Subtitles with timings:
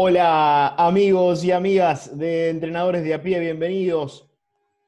[0.00, 4.30] Hola amigos y amigas de entrenadores de a pie, bienvenidos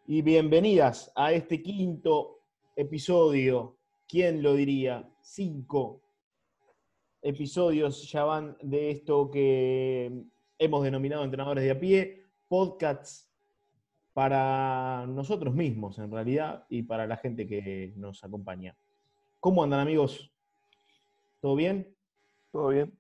[0.07, 2.45] y bienvenidas a este quinto
[2.77, 3.77] episodio.
[4.07, 5.11] ¿Quién lo diría?
[5.21, 6.01] Cinco
[7.23, 10.13] episodios ya van de esto que
[10.57, 13.29] hemos denominado entrenadores de a pie, podcasts
[14.13, 18.77] para nosotros mismos en realidad y para la gente que nos acompaña.
[19.41, 20.31] ¿Cómo andan amigos?
[21.41, 21.97] ¿Todo bien?
[22.53, 22.97] Todo bien.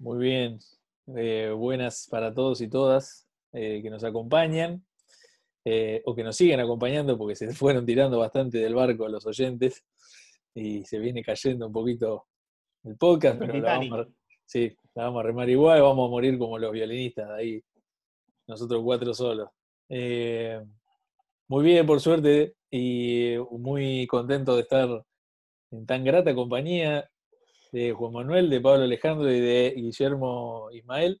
[0.00, 0.58] Muy bien.
[1.06, 4.82] Eh, buenas para todos y todas eh, que nos acompañan
[5.62, 9.26] eh, o que nos siguen acompañando porque se fueron tirando bastante del barco a los
[9.26, 9.84] oyentes
[10.54, 12.26] y se viene cayendo un poquito
[12.84, 14.08] el podcast, pero la vamos, a,
[14.46, 17.64] sí, la vamos a remar igual, vamos a morir como los violinistas de ahí,
[18.46, 19.48] nosotros cuatro solos.
[21.48, 25.04] muy bien, por suerte, y muy contento de estar
[25.70, 27.10] en tan grata compañía
[27.74, 31.20] de Juan Manuel, de Pablo Alejandro y de Guillermo Ismael.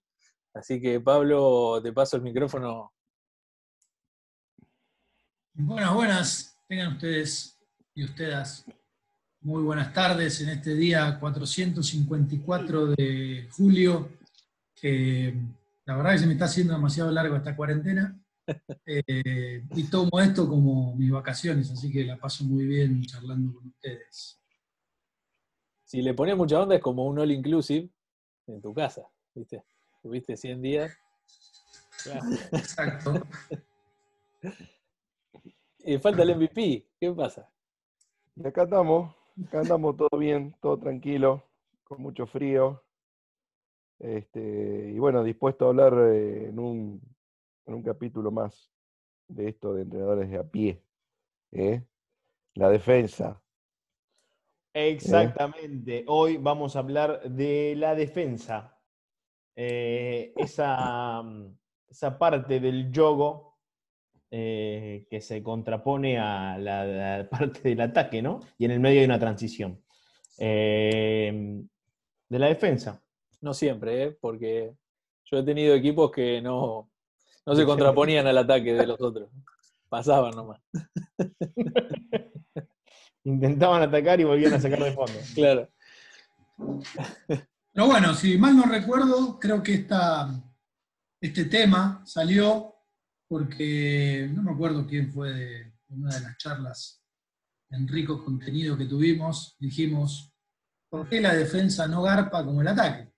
[0.54, 2.92] Así que Pablo, te paso el micrófono.
[5.52, 6.58] Buenas, buenas.
[6.68, 7.58] Tengan ustedes
[7.92, 8.64] y ustedes
[9.40, 14.10] muy buenas tardes en este día 454 de julio,
[14.76, 15.34] que
[15.86, 18.16] la verdad que se me está haciendo demasiado largo esta cuarentena.
[18.86, 23.68] Eh, y tomo esto como mis vacaciones, así que la paso muy bien charlando con
[23.68, 24.43] ustedes
[25.94, 27.88] si le pones mucha onda es como un all inclusive
[28.48, 29.62] en tu casa, ¿viste?
[30.02, 30.98] Tuviste 100 días.
[32.50, 33.12] Exacto.
[35.78, 37.48] y falta el MVP, ¿qué pasa?
[38.34, 39.14] Y acá estamos,
[39.46, 41.44] acá andamos todo bien, todo tranquilo,
[41.84, 42.82] con mucho frío.
[44.00, 47.00] Este, y bueno, dispuesto a hablar eh, en, un,
[47.66, 48.68] en un capítulo más
[49.28, 50.82] de esto de entrenadores de a pie.
[51.52, 51.84] ¿eh?
[52.54, 53.40] La defensa,
[54.74, 56.04] Exactamente.
[56.08, 58.76] Hoy vamos a hablar de la defensa.
[59.54, 61.56] Eh, esa, mm,
[61.88, 63.56] esa, parte del yogo
[64.32, 68.40] eh, que se contrapone a la, parte del ataque, ¿no?
[68.58, 69.80] Y en el medio hay una transición.
[70.38, 71.68] Em,
[72.28, 73.00] de la defensa.
[73.42, 74.18] No siempre, ¿eh?
[74.20, 74.74] porque
[75.24, 76.90] yo he tenido equipos que no,
[77.46, 79.30] no se contraponían al ataque de los otros.
[79.88, 80.60] Pasaban nomás.
[83.24, 85.12] intentaban atacar y volvían a sacar de fondo.
[85.34, 85.70] Claro.
[87.72, 90.30] Pero bueno, si mal no recuerdo, creo que esta,
[91.20, 92.72] este tema salió
[93.26, 97.02] porque no me acuerdo quién fue de una de las charlas
[97.70, 99.56] en rico contenido que tuvimos.
[99.58, 100.32] Dijimos,
[100.88, 103.12] ¿por qué la defensa no garpa como el ataque?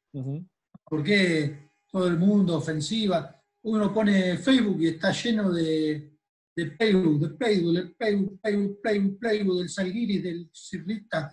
[0.84, 3.42] ¿Por qué todo el mundo ofensiva?
[3.62, 6.15] Uno pone Facebook y está lleno de
[6.56, 11.30] de playbook, de playbook, del playbook, playbook, playbook, playbook, del Salguiris, del Cirrita,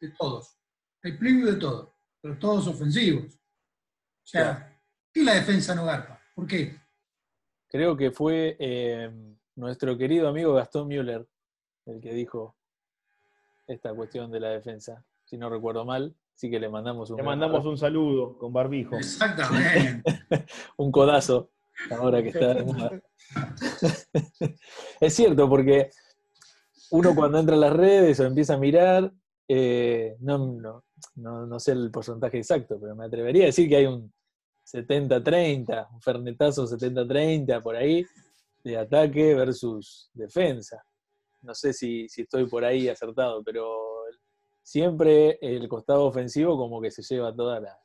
[0.00, 0.56] de todos.
[1.02, 1.88] El playbook de todos,
[2.20, 3.34] pero todos ofensivos.
[3.34, 4.80] O sea,
[5.12, 6.20] ¿qué la defensa no garpa?
[6.34, 6.74] ¿Por qué?
[7.68, 9.10] Creo que fue eh,
[9.56, 11.28] nuestro querido amigo Gastón Müller
[11.88, 12.56] el que dijo
[13.66, 16.14] esta cuestión de la defensa, si no recuerdo mal.
[16.34, 18.96] Así que le mandamos un, le mandamos un saludo con barbijo.
[18.96, 20.02] Exactamente.
[20.76, 21.50] un codazo,
[21.90, 22.56] ahora que está
[25.00, 25.90] es cierto, porque
[26.90, 29.12] uno cuando entra a las redes o empieza a mirar,
[29.46, 30.82] eh, no,
[31.16, 34.12] no, sé el porcentaje exacto, pero me atrevería a decir que hay un
[34.64, 38.04] 70-30, un fernetazo 70-30 por ahí,
[38.62, 40.84] de ataque versus defensa.
[41.42, 43.78] No sé si, estoy por ahí acertado, pero
[44.62, 47.78] siempre el costado ofensivo como que se lleva toda la,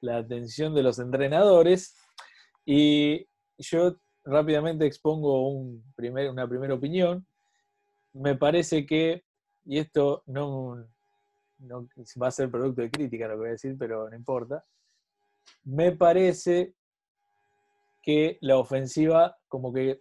[0.00, 1.96] la atención de los entrenadores.
[2.64, 3.26] Y
[3.58, 7.26] yo rápidamente expongo un primer, una primera opinión.
[8.12, 9.24] Me parece que,
[9.64, 10.86] y esto no,
[11.70, 14.64] va a ser producto de crítica lo que voy a decir, pero no importa,
[15.64, 16.74] me parece
[18.02, 20.00] que la ofensiva como que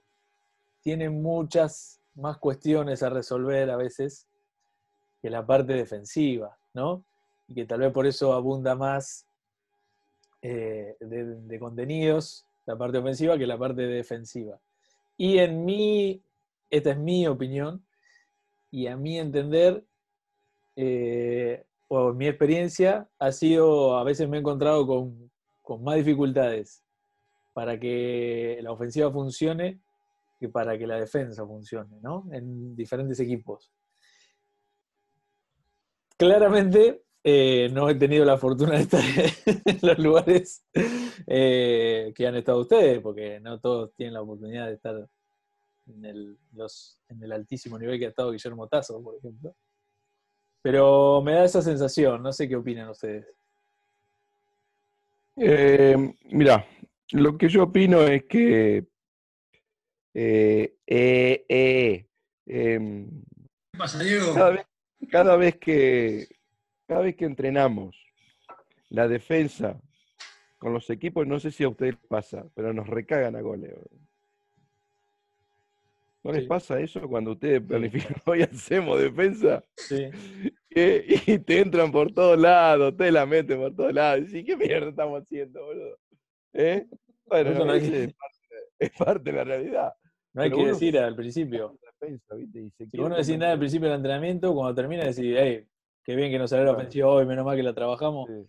[0.81, 4.27] tiene muchas más cuestiones a resolver a veces
[5.21, 7.06] que la parte defensiva, ¿no?
[7.48, 9.25] Y que tal vez por eso abunda más
[10.42, 14.60] eh, de contenidos la parte ofensiva que la parte defensiva.
[15.18, 16.21] Y en mi,
[16.69, 17.86] esta es mi opinión,
[18.71, 19.83] y a mi entender,
[20.75, 25.31] eh, o mi experiencia, ha sido, a veces me he encontrado con,
[25.62, 26.83] con más dificultades
[27.54, 29.80] para que la ofensiva funcione
[30.39, 32.27] que para que la defensa funcione, ¿no?
[32.33, 33.71] En diferentes equipos.
[36.18, 39.02] Claramente, eh, no he tenido la fortuna de estar
[39.66, 40.66] en los lugares
[41.28, 45.08] eh, que han estado ustedes, porque no todos tienen la oportunidad de estar
[45.88, 46.38] en el,
[47.10, 49.56] en el altísimo nivel que ha estado Guillermo Tazo, por ejemplo.
[50.62, 53.26] Pero me da esa sensación, no sé qué opinan ustedes.
[55.36, 55.96] Eh,
[56.30, 56.66] mira,
[57.12, 58.86] lo que yo opino es que
[60.14, 62.06] eh, eh, eh,
[62.46, 63.10] em,
[63.72, 64.34] ¿Qué pasa, Diego?
[64.34, 64.68] cada, vez,
[65.10, 66.28] cada vez que
[66.88, 67.95] cada vez que entrenamos
[68.89, 69.80] la defensa
[70.57, 73.74] con los equipos, no sé si a ustedes les pasa, pero nos recagan a goles.
[76.24, 76.47] ¿No les Sí.
[76.47, 79.63] pasa eso cuando ustedes planifican, hoy hacemos defensa?
[79.75, 80.07] Sí.
[80.69, 84.33] y te entran por todos lados, te la meten por todos lados.
[84.33, 85.97] Y ¿qué mierda estamos haciendo, boludo?
[86.53, 86.85] ¿Eh?
[87.25, 88.39] Bueno, Eso no hay que- es, parte,
[88.80, 89.94] es parte de la realidad.
[90.33, 91.77] No hay Pero que decir al principio.
[92.00, 92.59] Defensa, ¿viste?
[92.62, 95.68] Y se Si vos no decís nada al principio del entrenamiento, cuando termina decís, hey,
[96.04, 98.30] qué bien que nos salió la ofensiva hoy, menos mal que la trabajamos.
[98.30, 98.46] Sí.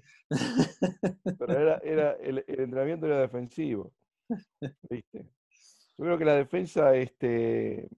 [1.39, 3.93] Pero era, era, el, el entrenamiento era defensivo.
[4.91, 5.29] ¿Viste?
[5.97, 7.89] Yo creo que la defensa, este.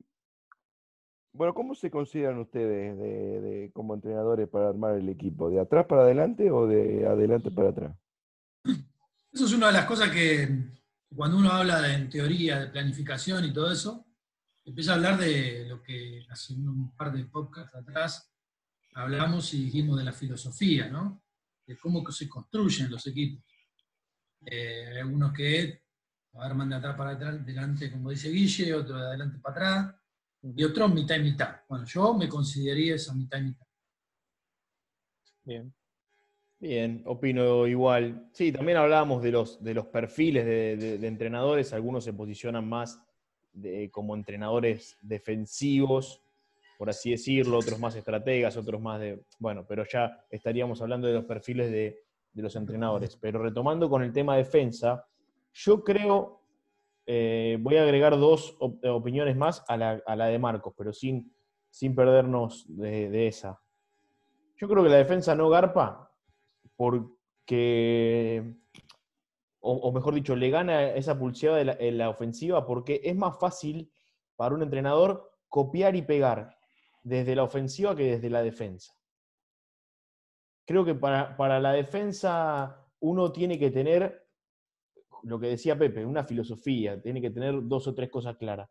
[1.32, 5.50] Bueno, ¿cómo se consideran ustedes de, de- como entrenadores para armar el equipo?
[5.50, 7.96] ¿De atrás para adelante o de adelante para atrás?
[9.32, 10.48] Eso es una de las cosas que
[11.14, 14.06] cuando uno habla de, en teoría de planificación y todo eso,
[14.64, 18.34] empieza a hablar de lo que hace un par de podcasts atrás
[18.96, 21.22] hablamos y dijimos de la filosofía, ¿no?
[21.66, 23.44] De cómo se construyen los equipos.
[24.44, 25.82] Eh, algunos que
[26.34, 29.96] arman de atrás para atrás, delante, como dice Guille, otro de adelante para atrás,
[30.54, 31.60] y otros mitad y mitad.
[31.68, 33.66] Bueno, yo me consideraría esa mitad y mitad.
[35.44, 35.72] Bien.
[36.58, 38.30] Bien, opino igual.
[38.32, 41.72] Sí, también hablábamos de los, de los perfiles de, de- de entrenadores.
[41.72, 42.98] Algunos se posicionan más
[43.52, 46.22] de- como entrenadores defensivos,
[46.78, 49.22] por así decirlo, otros más estrategas, otros más de...
[49.38, 52.00] Bueno, pero ya estaríamos hablando de los perfiles de,
[52.32, 53.16] de los entrenadores.
[53.16, 55.06] Pero retomando con el tema defensa,
[55.54, 56.42] yo creo,
[57.06, 60.92] eh, voy a agregar dos op- opiniones más a la, a la de Marcos, pero
[60.92, 61.32] sin,
[61.70, 63.60] sin perdernos de, esa.
[64.56, 66.10] Yo creo que la defensa no garpa
[66.76, 68.54] porque,
[69.60, 73.90] o, mejor dicho, le gana esa pulseada la- en la ofensiva porque es más fácil
[74.36, 76.55] para un entrenador copiar y pegar
[77.06, 78.92] desde la ofensiva que desde la defensa.
[80.66, 84.26] Creo que para, para la defensa uno tiene que tener,
[85.22, 88.68] lo que decía Pepe, una filosofía, tiene que tener dos o tres cosas claras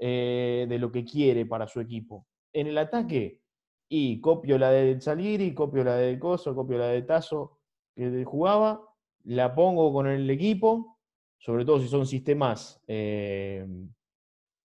[0.00, 2.26] eh, de lo que quiere para su equipo.
[2.52, 3.40] En el ataque,
[3.88, 7.60] y copio la de Saliri, copio la de Coso, copio la de Tazo
[7.94, 8.82] que jugaba,
[9.22, 10.98] la pongo con el equipo,
[11.38, 13.64] sobre todo si son sistemas, eh,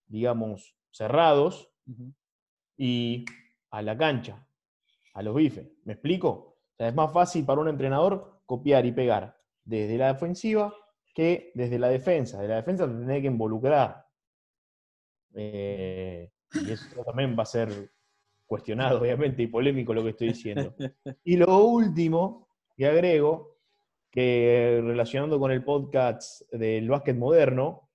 [0.07, 1.69] digamos, cerrados.
[2.79, 3.25] Y
[3.71, 4.47] a la cancha,
[5.13, 5.67] a los bifes.
[5.83, 6.55] ¿Me explico?
[6.77, 10.73] Es más fácil para un entrenador copiar y pegar desde la ofensiva
[11.13, 12.41] que desde la defensa.
[12.41, 14.05] De la defensa te tenés que involucrar.
[15.35, 17.91] Eh, y eso también va a ser
[18.45, 20.73] cuestionado, obviamente, y polémico lo que estoy diciendo.
[21.25, 22.47] Y lo último
[22.77, 23.57] que agrego,
[24.09, 27.89] que relacionando con el podcast del básquet moderno,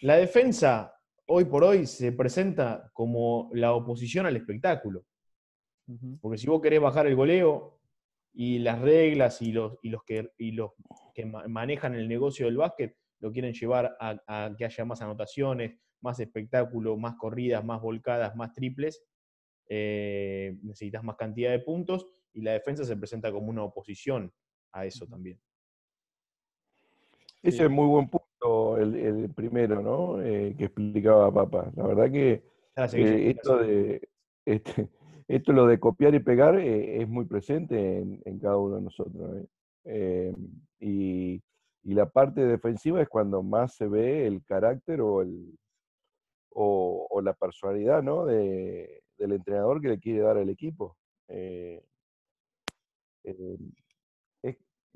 [0.00, 0.93] la defensa
[1.26, 5.04] hoy por hoy se presenta como la oposición al espectáculo.
[6.20, 7.78] Porque si vos querés bajar el goleo
[8.32, 10.72] y las reglas y los, y los, que, y los
[11.14, 15.02] que ma- manejan el negocio del básquet lo quieren llevar a, a que haya más
[15.02, 19.04] anotaciones, más espectáculo, más corridas, más volcadas, más triples,
[19.68, 24.32] eh, necesitas más cantidad de puntos y la defensa se presenta como una oposición
[24.72, 25.38] a eso también.
[27.42, 27.62] Ese Sí.
[27.62, 28.23] es muy buen punto,
[28.76, 30.22] el, el primero, ¿no?
[30.22, 31.70] Eh, que explicaba Papa.
[31.76, 32.42] La verdad que
[32.76, 34.08] Gracias, eh, esto de
[34.46, 34.88] este,
[35.28, 38.82] esto lo de copiar y pegar eh, es muy presente en, en cada uno de
[38.82, 39.46] nosotros.
[40.80, 41.42] y,
[41.86, 45.58] y la parte defensiva es cuando más se ve el carácter o el
[46.54, 48.24] o, o la personalidad, ¿no?
[48.24, 50.96] de, del entrenador que le quiere dar al equipo.
[51.28, 51.82] Eh,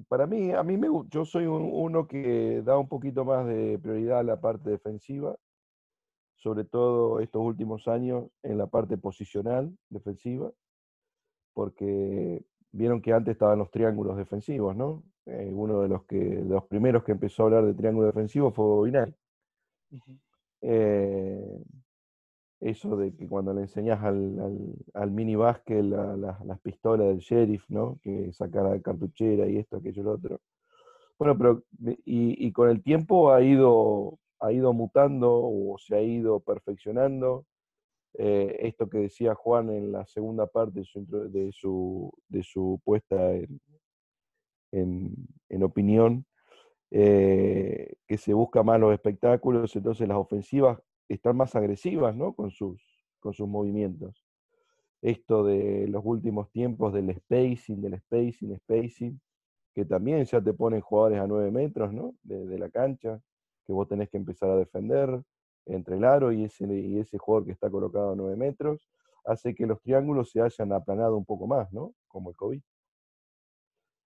[0.09, 3.79] para mí, a mí me, yo soy un- uno que da un poquito más de
[3.79, 5.37] prioridad a la parte defensiva,
[6.37, 10.51] sobre todo estos últimos años en la parte posicional defensiva,
[11.53, 15.03] porque vieron que antes estaban los triángulos defensivos, ¿no?
[15.27, 18.51] Eh, uno de los que de los primeros que empezó a hablar de triángulo defensivo
[18.53, 19.15] fue Bobinal.
[19.91, 20.19] Ujú.
[20.61, 21.63] Eh,
[22.61, 24.59] eso de que cuando le enseñas al, al,
[24.95, 27.99] al mini básquet la- la- las pistolas del sheriff, ¿no?
[28.03, 30.41] Que saca la cartuchera y esto, aquello, lo otro.
[31.19, 31.63] Bueno, pero
[32.05, 37.45] y, y con el tiempo ha ido, ha ido mutando o se ha ido perfeccionando.
[38.15, 42.81] Eh, esto que decía Juan en la segunda parte de su, de su, de su
[42.85, 43.61] puesta en,
[44.73, 45.15] en,
[45.49, 46.25] en opinión,
[46.91, 52.35] eh, que se busca más los espectáculos, entonces las ofensivas están más agresivas, ¿no?
[52.35, 52.83] Con sus,
[53.21, 54.25] con sus movimientos.
[55.01, 59.21] Esto de los últimos tiempos del spacing, del spacing, spacing,
[59.75, 62.15] que también ya te ponen jugadores a 9 metros, ¿no?
[62.23, 63.21] De, de la cancha,
[63.65, 65.23] que vos tenés que empezar a defender
[65.67, 68.89] entre el aro y ese, y ese jugador que está colocado a 9 metros,
[69.25, 71.95] hace que los triángulos se hayan aplanado un poco más, ¿no?
[72.09, 72.61] Como el COVID.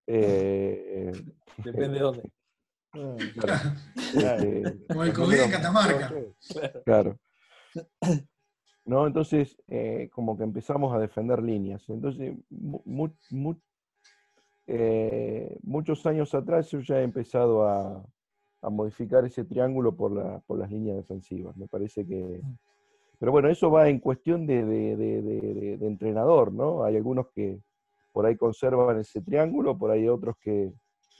[0.08, 1.12] Eh,
[1.58, 2.22] Depende de dónde.
[4.14, 6.14] Ah, este, Como el COVID en Catamarca.
[6.84, 7.18] Claro.
[8.84, 11.88] No, entonces, eh, como que empezamos a defender líneas.
[11.88, 13.56] Entonces, mu- mu- mu-
[14.66, 18.04] eh, muchos años atrás yo ya he empezado a,
[18.62, 21.56] a modificar ese triángulo por, la- por las líneas defensivas.
[21.56, 22.40] Me parece que...
[23.18, 26.82] Pero bueno, eso va en cuestión de, de- de- de- de- de entrenador, ¿no?
[26.84, 27.60] Hay algunos que
[28.12, 30.72] por ahí conservan ese triángulo, por ahí otros que,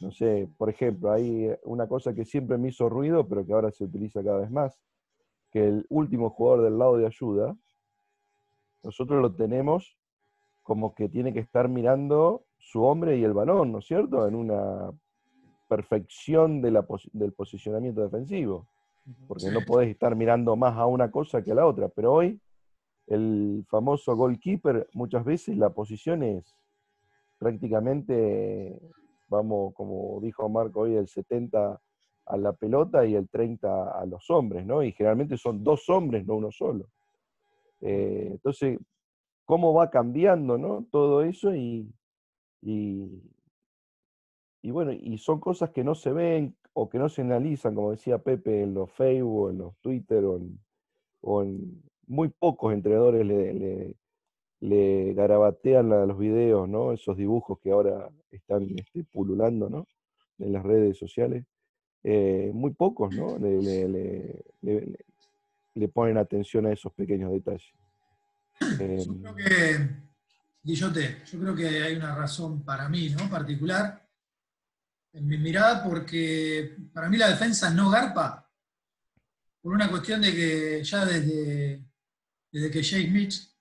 [0.02, 3.71] no sé, por ejemplo, hay una cosa que siempre me hizo ruido, pero que ahora
[3.71, 4.78] se utiliza cada vez más,
[5.50, 7.56] que el último jugador del lado de ayuda,
[8.82, 9.97] nosotros lo tenemos
[10.62, 14.26] como que tiene que estar mirando su hombre y el balón, ¿no es cierto?
[14.26, 14.90] En una
[15.68, 18.66] perfección de la posi- del posicionamiento defensivo,
[19.26, 22.40] porque no podés estar mirando más a una cosa que a la otra, pero hoy
[23.06, 26.54] el famoso goalkeeper, muchas veces la posición es
[27.38, 28.78] prácticamente,
[29.33, 31.81] vamos, como dijo Marco hoy, el 70
[32.27, 34.83] a la pelota y el 30 a los hombres, ¿no?
[34.85, 36.89] Y generalmente son dos hombres, no uno solo.
[37.81, 38.79] Eh, entonces,
[39.47, 40.87] ¿cómo va cambiando, ¿no?
[40.91, 41.93] Todo eso y,
[44.62, 47.91] y, bueno, y son cosas que no se ven o que no se analizan, como
[47.91, 53.97] decía Pepe, en los Facebook, en los Twitter o en, muy pocos entrenadores le-
[54.62, 56.92] le garabatean a los videos, ¿no?
[56.92, 59.87] Esos dibujos que ahora están este, pululando, ¿no?
[60.38, 61.45] En las redes sociales.
[62.04, 63.38] Eh, muy pocos, ¿no?
[63.38, 65.04] Le, le- le- le- le-
[65.75, 67.73] le ponen atención a esos pequeños detalles.
[68.61, 69.88] Yo Em, creo que,
[70.62, 73.28] Guillote, yo creo que hay una razón para mí, ¿no?
[73.28, 74.09] Particular,
[75.12, 78.49] en mi mirada, porque para mí la defensa no garpa,
[79.61, 81.83] por una cuestión de que ya desde,
[82.52, 83.51] desde que James Smith,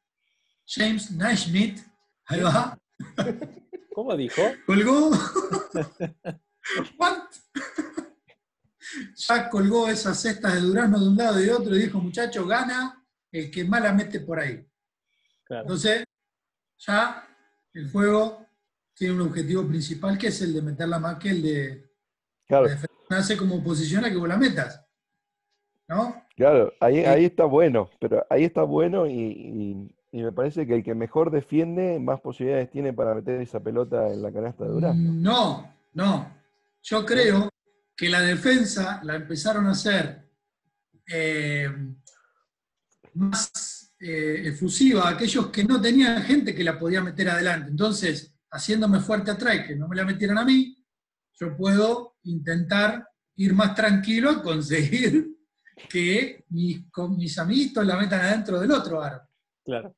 [0.73, 1.79] James Naismith,
[2.25, 2.77] ahí va,
[3.93, 4.41] ¿Cómo dijo?
[4.65, 5.09] colgó,
[6.97, 7.23] ¿What?
[9.15, 12.45] ya colgó esas cestas de durazno de un lado y de otro y dijo, muchacho,
[12.45, 14.65] gana el que más la mete por ahí.
[15.43, 15.63] Claro.
[15.63, 16.05] Entonces,
[16.77, 17.27] ya
[17.73, 18.45] el juego
[18.93, 21.91] tiene un objetivo principal que es el de meterla más que el de
[22.47, 22.67] claro,
[23.09, 24.81] nace como posiciona que vos la metas.
[25.89, 26.23] ¿No?
[26.37, 30.75] claro, ahí, ahí está bueno, pero ahí está bueno y, y- y me parece que
[30.75, 34.71] el que mejor defiende, más posibilidades tiene para meter esa pelota en la canasta de
[34.71, 35.13] Durazno.
[35.13, 36.37] No, no.
[36.83, 37.49] Yo creo
[37.95, 40.27] que la defensa la empezaron a hacer
[41.07, 41.69] eh,
[43.13, 47.69] más eh, efusiva a aquellos que no tenían gente que la podía meter adelante.
[47.69, 50.77] Entonces, haciéndome fuerte atrás y que no me la metieran a mí,
[51.39, 55.37] yo puedo intentar ir más tranquilo a conseguir
[55.89, 59.21] que mis, con mis amiguitos la metan adentro del otro aro.
[59.63, 59.95] Claro.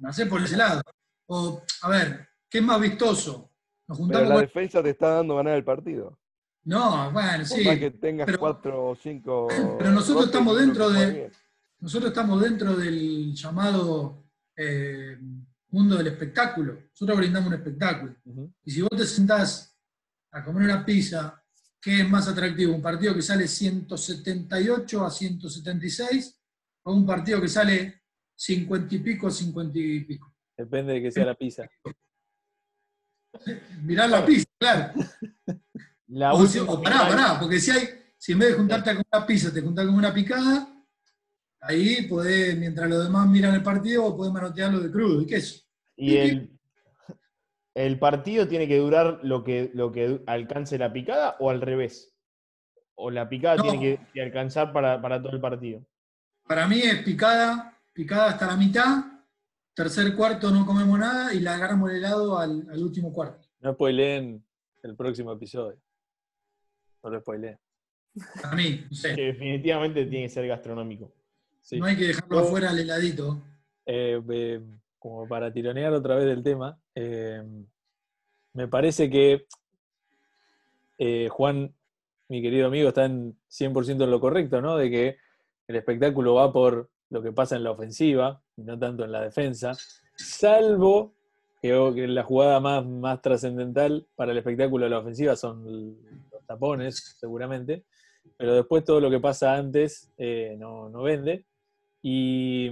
[0.00, 0.82] No sé por ese lado.
[1.26, 3.52] O, a ver, ¿qué es más vistoso?
[3.86, 6.18] Nos Pero juntamos la con- defensa te está dando ganar el partido.
[6.64, 7.64] No, bueno, sí.
[7.64, 9.48] más que tengas pero- cuatro o cinco.
[9.78, 11.32] pero nosotros estamos dentro de- bien.
[11.80, 14.24] Nosotros estamos dentro del llamado
[14.56, 15.16] eh,
[15.70, 16.74] mundo del espectáculo.
[16.90, 18.14] Nosotros brindamos un espectáculo.
[18.62, 19.74] Y si vos te sentás
[20.32, 21.42] a comer una pizza,
[21.80, 22.74] ¿qué es más atractivo?
[22.74, 26.38] ¿Un partido que sale 178 a 176
[26.84, 27.99] o un partido que sale
[28.40, 30.34] 50 y pico a 50 y pico?
[30.56, 31.68] Depende de que sea la pizza.
[33.82, 34.92] Mirá la pizza, claro.
[36.08, 39.26] La O, o pará, pará, porque si hay, si en vez de juntarte comer una
[39.26, 40.68] pizza, te juntás con una picada,
[41.60, 45.62] ahí podés, mientras los demás miran el partido, vos podés manotearlo de crudo y queso.
[45.96, 46.58] Y el,
[47.74, 52.16] el partido tiene que durar lo que, lo que alcance la picada o al revés.
[52.94, 53.62] O la picada No.
[53.64, 55.86] tiene que, que alcanzar para, para todo el partido.
[56.46, 59.04] Para mí es picada, picada hasta la mitad,
[59.74, 63.48] tercer cuarto no comemos nada y la agarramos el helado al, al último cuarto.
[63.60, 64.44] No spoileen
[64.82, 65.78] el próximo episodio.
[67.02, 67.58] No lo spoileen.
[68.42, 69.14] Para mí, no sé.
[69.14, 71.12] Que definitivamente tiene que ser gastronómico.
[71.62, 71.78] Sí.
[71.78, 73.40] No hay que dejarlo Yo- afuera al heladito.
[73.86, 74.60] Eh, eh,
[74.98, 77.42] como para tironear otra vez del tema, eh,
[78.52, 79.46] me parece que
[80.98, 81.72] eh, Juan,
[82.28, 84.76] mi querido amigo, está en 100% en lo correcto, ¿no?
[84.76, 85.16] De que
[85.66, 89.22] el espectáculo va por lo que pasa en la ofensiva y no tanto en la
[89.22, 89.72] defensa,
[90.16, 91.14] salvo
[91.60, 91.72] que,
[92.08, 95.98] la jugada más, más trascendental para el espectáculo de la ofensiva son
[96.30, 97.84] los tapones, seguramente,
[98.36, 101.44] pero después todo lo que pasa antes eh, no, no vende.
[102.02, 102.70] Y,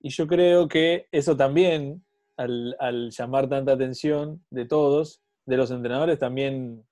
[0.00, 2.02] y yo creo que eso también,
[2.36, 6.84] al, al llamar tanta atención de todos, de los entrenadores también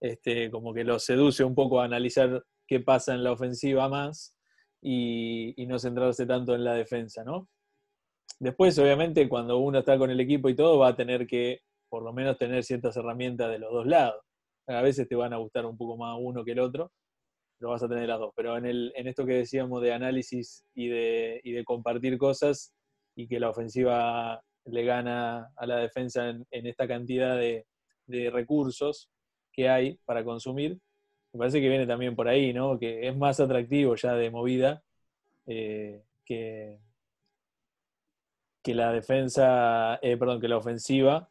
[0.00, 4.34] este, como que los seduce un poco a analizar qué pasa en la ofensiva más
[4.82, 7.48] y, y no centrarse tanto en la defensa, ¿no?
[8.38, 11.60] Después, obviamente, cuando uno está con el equipo y todo, va a tener que
[11.90, 14.22] por lo menos tener ciertas herramientas de los dos lados.
[14.66, 16.92] A veces te van a gustar un poco más uno que el otro,
[17.58, 18.32] pero vas a tener las dos.
[18.36, 22.72] Pero en, el, en esto que decíamos de análisis y de, y de compartir cosas
[23.16, 27.66] y que la ofensiva le gana a la defensa en, en esta cantidad de,
[28.06, 29.10] de, recursos
[29.52, 30.78] que hay para consumir,
[31.32, 32.78] me parece que viene también por ahí, ¿no?
[32.78, 34.82] Que es más atractivo ya de movida
[35.46, 36.78] eh, que,
[38.62, 41.28] que la defensa, eh, perdón, que la ofensiva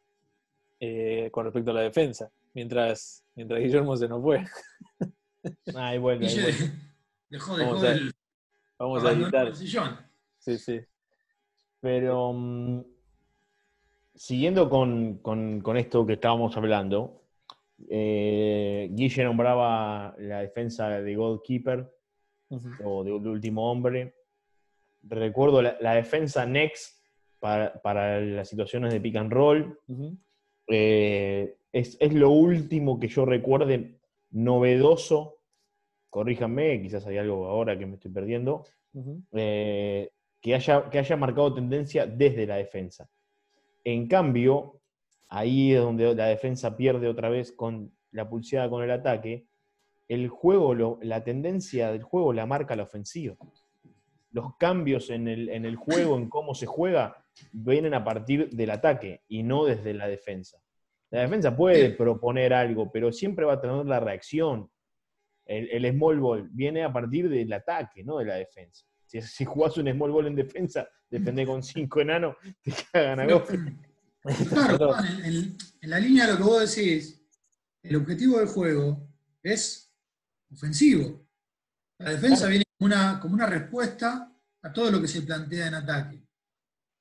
[0.80, 4.44] eh, con respecto a la defensa, mientras, mientras Guillermo se nos fue.
[5.74, 6.70] Ahí vuelve, ahí vuelve.
[7.30, 8.12] Dejó, dejó Vamos a- el,
[8.78, 9.54] Vamos a editar.
[10.38, 10.80] Sí, sí.
[11.80, 12.80] Pero mm,
[14.14, 17.19] siguiendo con, con- con esto que estábamos hablando,
[17.88, 21.90] eh, Guille nombraba la defensa de goalkeeper
[22.84, 24.14] o de, de último hombre.
[25.02, 27.04] Recuerdo la, la defensa next
[27.38, 29.78] para, para las situaciones de pick and roll.
[30.66, 33.98] Eh, es, es lo último que yo recuerde
[34.30, 35.38] novedoso.
[36.10, 38.66] Corríjanme, quizás hay algo ahora que me estoy perdiendo.
[39.32, 40.10] Eh,
[40.40, 43.08] que, haya, que haya marcado tendencia desde la defensa.
[43.84, 44.79] En cambio,
[45.30, 49.46] ahí es donde la defensa pierde otra vez con la pulseada con el ataque.
[50.08, 53.36] El juego, lo- la tendencia del juego la marca la ofensiva.
[54.32, 58.70] Los cambios en el, en el juego, en cómo se juega, vienen a partir del
[58.70, 60.58] ataque y no desde la defensa.
[61.10, 64.70] La defensa puede proponer algo, pero siempre va a tener la reacción.
[65.46, 68.84] El, el small ball viene a partir del ataque, no de la defensa.
[69.06, 73.26] Si, si jugás un small ball en defensa, defendés con cinco enanos, te cagan a
[73.34, 73.89] golpe.
[74.48, 77.22] Claro, Juan, en, en- en la línea de lo que vos decís,
[77.82, 79.08] el objetivo del juego
[79.42, 79.90] es
[80.52, 81.26] ofensivo.
[81.98, 84.30] La defensa viene como una, como una respuesta
[84.62, 86.22] a todo lo que se plantea en ataque.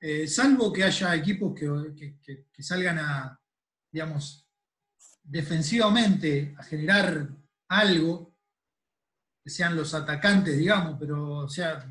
[0.02, 3.38] Eh, salvo que haya equipos que, que- que- que salgan a,
[3.92, 4.48] digamos,
[5.24, 7.30] defensivamente a generar
[7.70, 8.34] algo,
[9.44, 11.86] que sean los atacantes, digamos, pero, o sea,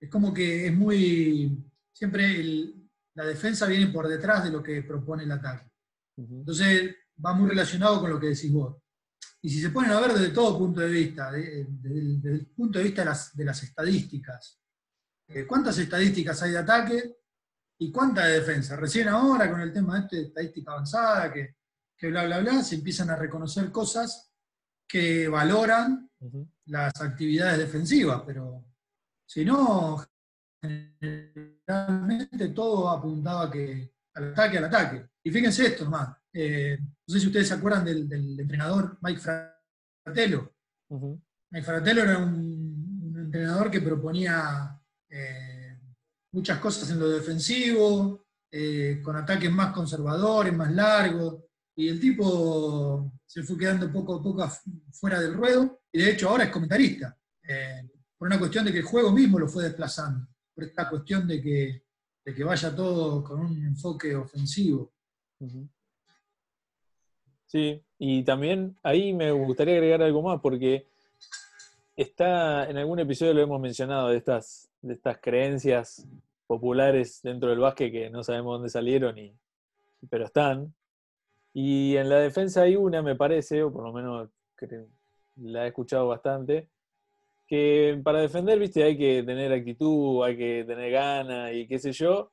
[0.00, 2.73] es como que es muy, siempre el-
[3.14, 5.70] la defensa viene por detrás de lo que propone el ataque.
[6.16, 8.76] Entonces va muy relacionado con lo que decís vos.
[9.42, 12.46] Y si se ponen a ver desde todo punto de vista, de- de- desde el
[12.46, 14.60] punto de vista de las, de las estadísticas,
[15.28, 17.16] eh, ¿cuántas estadísticas hay de ataque
[17.78, 18.76] y cuántas de defensa?
[18.76, 21.56] Recién ahora con el tema este de estadística avanzada, que,
[21.96, 24.32] que bla, bla, bla, se empiezan a reconocer cosas
[24.88, 26.10] que valoran
[26.66, 28.64] las actividades defensivas, pero
[29.26, 30.02] si no,
[31.00, 35.06] generalmente todo apuntaba que, al ataque, al ataque.
[35.22, 36.16] Y fíjense esto, nomás.
[36.32, 40.52] eh, no sé si ustedes se acuerdan del, del entrenador Mike Fratello.
[41.50, 45.78] Mike Fratello era un, un entrenador que proponía eh,
[46.32, 51.44] muchas cosas en lo defensivo, eh, con ataques más conservadores, más largos,
[51.76, 54.48] y el tipo se fue quedando poco a poco
[54.92, 58.78] fuera del ruedo, y de hecho ahora es comentarista, eh, por una cuestión de que
[58.78, 61.82] el juego mismo lo fue desplazando, por esta cuestión de que,
[62.24, 64.92] de que vaya todo con un enfoque ofensivo.
[67.46, 70.86] Sí, y también ahí me gustaría agregar algo más, porque
[71.96, 76.06] está, en algún episodio lo hemos mencionado, de estas, de estas creencias
[76.46, 79.34] populares dentro del básquet que no sabemos dónde salieron, y,
[80.08, 80.74] pero están.
[81.52, 84.30] Y en la defensa hay una, me parece, o por lo menos
[85.36, 86.68] la he escuchado bastante,
[87.54, 91.92] que para defender, viste, hay que tener actitud, hay que tener ganas y qué sé
[91.92, 92.32] yo,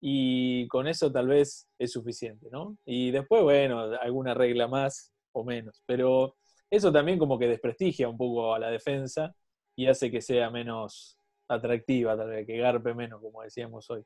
[0.00, 2.78] y con eso tal vez es suficiente, ¿no?
[2.86, 6.36] Y después, bueno, alguna regla más o menos, pero
[6.70, 9.34] eso también como que desprestigia un poco a la defensa
[9.76, 14.02] y hace que sea menos atractiva, tal vez, que garpe menos, como decíamos hoy.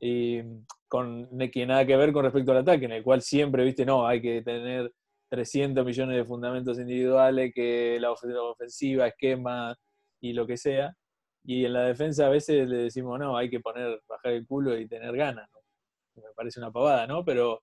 [0.00, 0.40] Y
[0.88, 4.06] con que nada que ver con respecto al ataque, en el cual siempre, viste, no,
[4.06, 4.92] hay que tener
[5.36, 9.74] 300 millones de fundamentos individuales, que la of- la ofensiva, esquema
[10.20, 10.94] y lo que sea.
[11.42, 14.78] Y en la defensa a veces le decimos, no, hay que poner, bajar el culo
[14.78, 15.48] y tener ganas.
[15.50, 16.22] ¿no?
[16.22, 17.24] Me parece una pavada, ¿no?
[17.24, 17.62] Pero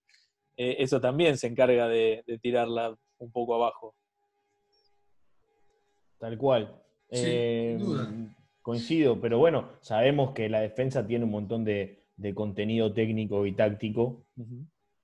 [0.57, 3.93] eh, eso también se encarga de, de tirarla un poco abajo.
[6.17, 6.73] Tal cual.
[7.11, 8.07] Sí, Eh, duda.
[8.63, 13.51] coincido, pero bueno, sabemos que la defensa tiene un montón de, de contenido técnico y
[13.53, 14.25] táctico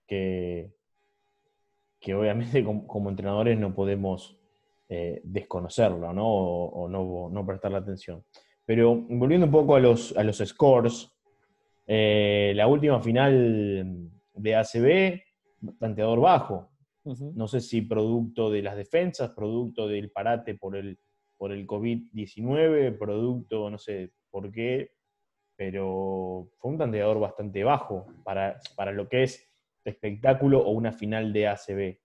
[0.07, 0.71] que,
[2.05, 4.37] que obviamente como, como entrenadores no podemos
[4.87, 6.27] eh, desconocerlo, ¿no?
[6.27, 8.23] O, o no, no prestarle atención.
[8.63, 11.11] Pero volviendo un poco a los, a los scores,
[11.87, 16.69] eh, la última final de ACB, tanteador bajo.
[17.03, 20.97] No sé si producto de las defensas, producto del parate por el,
[21.37, 24.91] por el COVID-19, producto, no sé por qué,
[25.55, 29.47] pero fue un tanteador bastante bajo para, para lo que es
[29.85, 31.99] espectáculo o una final de ACB.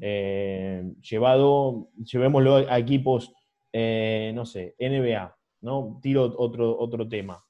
[0.00, 3.32] Eh, llevado, llevémoslo a equipos,
[3.72, 5.98] eh, no sé, NBA, ¿no?
[6.02, 7.42] Tiro otro, otro tema.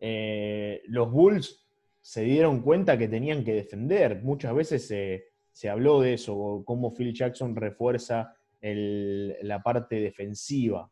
[0.00, 1.66] Eh, los Bulls
[2.00, 4.22] se dieron cuenta que tenían que defender.
[4.22, 10.90] Muchas veces se, se habló de eso, cómo Phil Jackson refuerza el- la parte defensiva.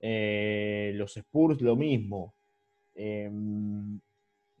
[0.00, 2.34] Los Spurs lo mismo.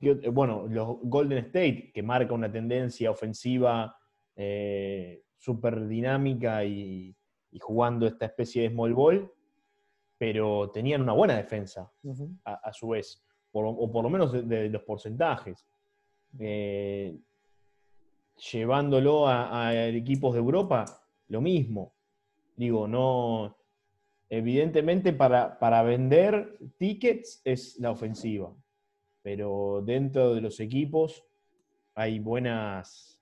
[0.00, 3.96] ¿qué ot- bueno, los Golden State, que marca una tendencia ofensiva
[4.36, 7.14] eh, súper dinámica y,
[7.50, 9.32] y jugando esta especie de small ball,
[10.18, 11.90] pero tenían una buena defensa
[12.44, 15.66] a, a su vez, por- o por lo menos de, de los porcentajes.
[16.38, 17.16] Eh,
[18.52, 20.84] llevándolo a, a equipos de Europa,
[21.28, 21.94] lo mismo.
[22.56, 23.56] Digo, no.
[24.28, 28.52] Evidentemente, para, para vender tickets es la ofensiva,
[29.24, 31.24] pero dentro de los equipos
[31.94, 33.18] hay buenas,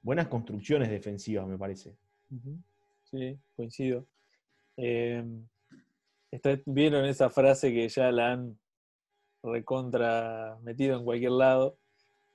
[0.00, 1.96] buenas construcciones defensivas, me parece.
[3.02, 4.06] Sí, coincido.
[4.76, 5.22] Eh,
[6.64, 8.56] ¿Vieron esa frase que ya la han
[9.42, 11.76] recontra metido en cualquier lado?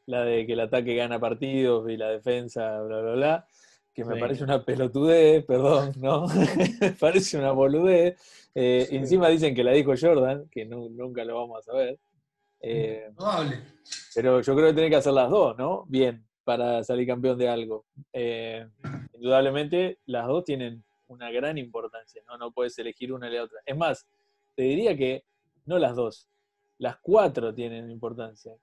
[0.06, 3.48] La de que el ataque gana partidos y la defensa, bla, bla, bla.
[3.94, 4.20] Que me Sí.
[4.20, 6.26] parece una pelotudez, perdón, ¿no?
[7.00, 8.20] parece una boludez.
[8.54, 11.98] Eh, y encima dicen que la dijo Jordan, que nu- nunca lo vamos a saber.
[12.62, 13.62] Eh, Probable.
[14.16, 15.86] pero yo creo que tiene que hacer las dos, ¿no?
[15.88, 17.86] Bien, para salir campeón de algo.
[18.14, 18.68] Eh,
[19.14, 22.38] indudablemente, las dos tienen una gran importancia, ¿no?
[22.38, 23.60] No puedes elegir una y la otra.
[23.66, 24.08] Es más,
[24.56, 25.24] te diría que
[25.66, 26.30] no las dos,
[26.80, 28.54] las cuatro tienen importancia.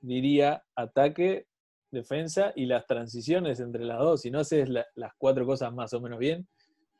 [0.00, 1.46] Diría ataque,
[1.90, 4.20] defensa y las transiciones entre las dos.
[4.22, 6.46] Si no haces la- las cuatro cosas más o menos bien,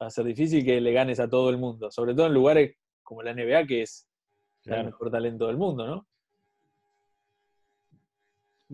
[0.00, 2.76] va a ser difícil que le ganes a todo el mundo, sobre todo en lugares
[3.02, 4.08] como la NBA, que es
[4.64, 4.84] el Claro.
[4.84, 6.06] mejor talento del mundo, ¿no?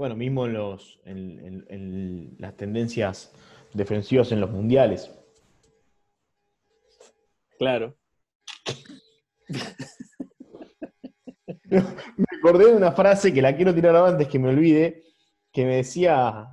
[0.01, 3.35] Bueno, mismo en, los, en, en- en las tendencias
[3.75, 5.15] defensivas en los mundiales.
[7.59, 7.95] Claro.
[11.69, 11.85] Me
[12.39, 15.05] acordé de una frase que la quiero tirar antes que me olvide,
[15.53, 16.49] que me decía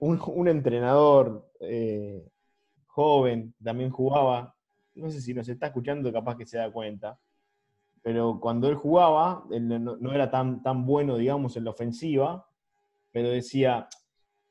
[0.00, 2.28] un, un entrenador eh,
[2.86, 4.56] joven, también jugaba,
[4.96, 7.16] no sé si nos está escuchando, capaz que se da cuenta,
[8.02, 12.48] pero cuando él jugaba, él no, no era tan, tan bueno, digamos, en la ofensiva,
[13.12, 13.88] pero decía,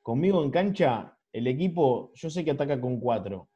[0.02, 3.50] conmigo en cancha, el equipo, yo sé que ataca con cuatro,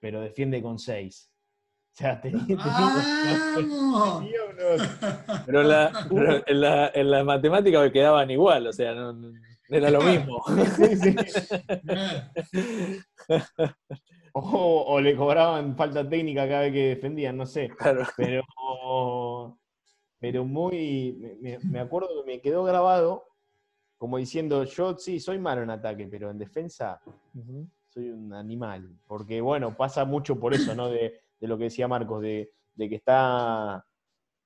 [0.00, 1.30] pero defiende con seis.
[1.92, 3.04] O sea, tenía, tenía- ¡Vamos!
[4.20, 4.88] tenía unos-
[5.46, 9.12] Pero, en la, pero en, la, en la matemática me quedaban igual, o sea, no,
[9.12, 9.32] no-
[9.68, 10.42] era lo mismo.
[10.76, 11.16] sí, sí.
[14.32, 17.68] O, o le cobraban falta técnica cada vez que defendían, no sé.
[17.70, 18.04] Claro.
[18.16, 18.42] Pero,
[20.18, 21.16] pero muy.
[21.18, 23.24] me- Me, me acuerdo que me quedó grabado
[24.04, 27.00] como diciendo: Yo sí, soy malo en ataque, pero en defensa
[27.88, 28.98] soy un animal.
[29.06, 30.90] Porque, bueno, pasa mucho por eso, ¿no?
[30.90, 33.82] De, de lo que decía Marcos, de, de que está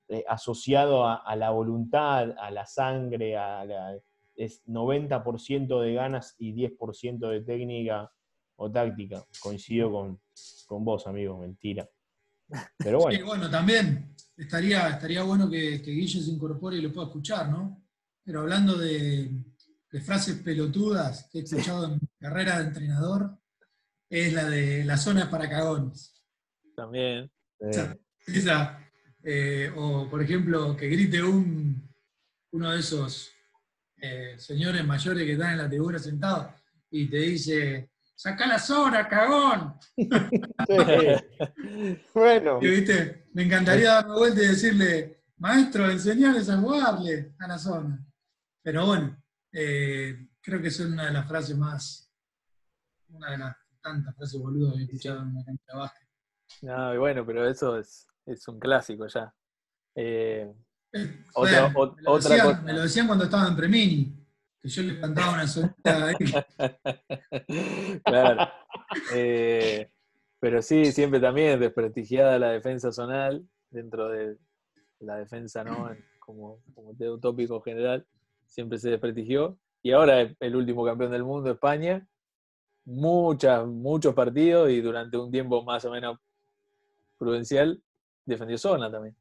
[0.06, 3.98] eh, asociado a, a la voluntad, a la sangre, a la,
[4.36, 8.12] es 90% de ganas y 10% de técnica
[8.58, 9.26] o táctica.
[9.40, 10.20] Coincido con,
[10.68, 11.90] con vos, amigo, mentira.
[12.78, 16.92] Pero Sí, bueno, bueno, también estaría, estaría bueno que, que Guille se incorpore y lo
[16.92, 17.82] pueda escuchar, ¿no?
[18.28, 19.30] Pero hablando de,
[19.90, 23.38] de frases pelotudas que he escuchado en mi carrera de entrenador,
[24.11, 26.22] es la de la zona para cagones.
[26.77, 27.31] También.
[27.61, 27.94] eh,
[28.27, 28.79] Esa,
[29.22, 31.88] eh, o por ejemplo, que grite un,
[32.53, 33.31] uno de esos
[34.01, 36.55] eh, señores mayores que están en la tribuna sentados
[36.90, 39.74] y te dice, saca la zona, cagón.
[39.96, 40.07] sí.
[42.14, 43.27] bueno, Y, ¿viste?
[43.33, 48.05] Me encantaría darme vuelta y decirle, maestro, enseñarles a jugarle a la zona.
[48.62, 49.16] Pero bueno,
[49.52, 52.12] eh, creo que son una de las frases más,
[53.08, 56.08] una de las tantas frases boludas que he escuchado en una cancha de básquet.
[56.62, 59.32] No, y bueno, pero eso es, es un clásico ya.
[59.94, 60.52] Eh,
[60.92, 62.62] Eh, Otra- me, lo otra decían, cosa.
[62.62, 64.26] me lo decían cuando estaba en Premini,
[64.62, 66.14] que yo les cantaba una sonita ahí.
[68.04, 68.48] claro.
[69.12, 69.90] Eh,
[70.40, 74.38] pero sí, siempre también desprestigiada la defensa zonal dentro de
[75.00, 75.94] la defensa, ¿no?
[76.20, 78.06] Como, como tópico general,
[78.48, 79.58] siempre se desprestigió.
[79.82, 82.06] Y ahora el- el último campeón del mundo, España,
[82.84, 86.18] muchas, muchos partidos y durante un tiempo más o menos
[87.18, 87.80] prudencial,
[88.24, 89.14] defendió zona también.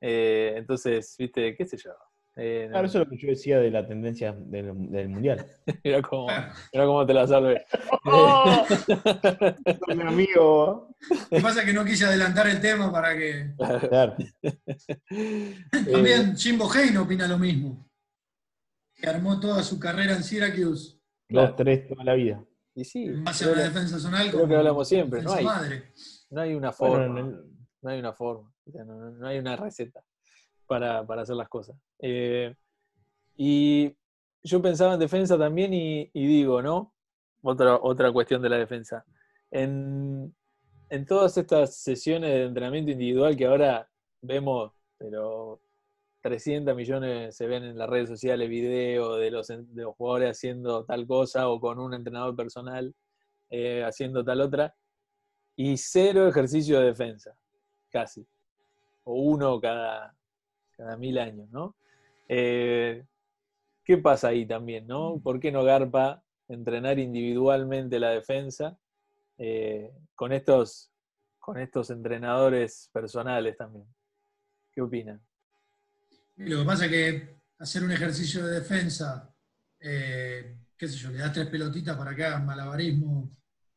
[0.00, 1.90] Eh, entonces, viste, qué sé yo.
[2.38, 2.72] Eh, no.
[2.72, 5.46] Claro, eso es lo que yo decía de la tendencia del, del mundial.
[5.84, 7.64] Mira cómo, mira cómo te la salvé.
[9.96, 10.94] mi amigo.
[11.30, 13.54] Lo que pasa es que no quise adelantar el tema para que.
[13.88, 14.16] Claro.
[15.90, 16.68] También Jimbo
[17.00, 17.85] opina lo mismo.
[18.96, 22.44] Que armó toda su carrera en Syracuse Los tres toda la vida.
[22.74, 24.30] Y sí, en base a que- defensa zonal.
[24.30, 25.44] creo que hablamos siempre, no hay.
[25.44, 25.92] madre.
[26.30, 27.42] no hay una Bueno, forma.
[27.82, 28.52] No hay una forma.
[28.66, 30.02] o sea, no, no hay una receta
[30.66, 31.76] para, para hacer las cosas.
[32.00, 32.54] Eh,
[33.36, 33.94] y
[34.42, 36.94] yo pensaba en defensa también y, y digo, ¿no?
[37.42, 39.04] Otra, otra cuestión de la defensa.
[39.50, 40.34] En,
[40.88, 43.88] en todas estas sesiones de entrenamiento individual que ahora
[44.20, 45.60] vemos, pero
[46.26, 50.84] 300 millones se ven en las redes sociales, videos de los, de los jugadores haciendo
[50.84, 52.92] tal cosa o con un entrenador personal
[53.48, 54.74] eh, haciendo tal otra,
[55.54, 57.38] y cero ejercicio de defensa,
[57.90, 58.26] casi.
[59.04, 60.16] O uno cada,
[60.72, 61.76] cada mil años, ¿no?
[62.28, 63.04] Eh,
[63.84, 65.20] ¿Qué pasa ahí también, no?
[65.22, 68.76] ¿Por qué no garpa entrenar individualmente la defensa
[69.38, 70.90] eh, con, estos,
[71.38, 73.86] con estos entrenadores personales también?
[74.72, 75.24] ¿Qué opinan?
[76.36, 79.32] Y lo que pasa es que hacer un ejercicio de defensa,
[79.80, 83.30] eh, qué sé yo, le das tres pelotitas para que hagan malabarismo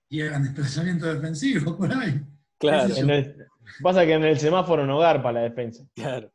[0.09, 2.21] y hagan desplazamiento defensivo por ahí.
[2.59, 3.47] Claro, En el-
[3.81, 5.83] pasa que en el semáforo no garpa la defensa.
[5.95, 6.31] claro.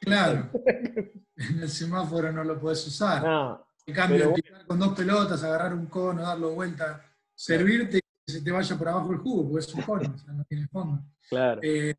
[0.00, 0.50] Claro.
[1.38, 3.22] En el semáforo no lo podés usar.
[3.22, 7.02] No, En cambio, picar con dos pelotas, agarrar un cono, darlo vuelta,
[7.34, 10.18] servirte y que se te vaya por abajo el jugo, porque es un cono, o
[10.18, 11.02] sea, no tiene fondo.
[11.28, 11.60] Claro.
[11.62, 11.94] Eh,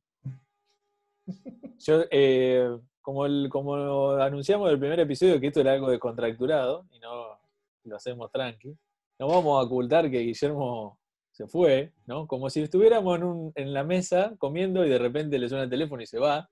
[1.77, 6.99] Yo, eh, como, el, como anunciamos del primer episodio, que esto era algo descontracturado y
[6.99, 7.39] no
[7.85, 8.75] lo hacemos tranqui,
[9.17, 10.99] no vamos a ocultar que Guillermo
[11.31, 12.27] se fue, ¿no?
[12.27, 15.69] Como si estuviéramos en, un- en la mesa comiendo y de repente le suena el
[15.69, 16.49] teléfono y se va.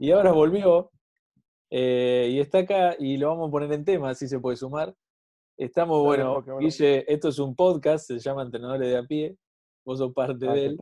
[0.00, 0.90] Y ahora volvió
[1.70, 4.92] eh, y está acá y lo vamos a poner en tema, así se puede sumar.
[5.56, 6.66] Estamos, bueno, porque, bueno.
[6.66, 9.36] Guille, esto es un podcast, se llama Entrenadores de a pie,
[9.84, 10.78] vos sos parte Ah, de ¿qué él.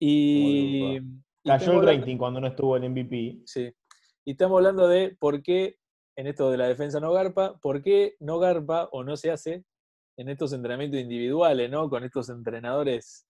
[0.00, 0.98] Y, ¿Cómo le
[1.44, 3.42] y cayó el rating cuando no estuvo el MVP.
[3.44, 3.70] Sí.
[4.26, 5.78] Y estamos hablando de por qué
[6.16, 9.64] en esto de la defensa no garpa, por qué no garpa o no se hace
[10.16, 11.90] en estos entrenamientos individuales, ¿no?
[11.90, 13.26] Con estos entrenadores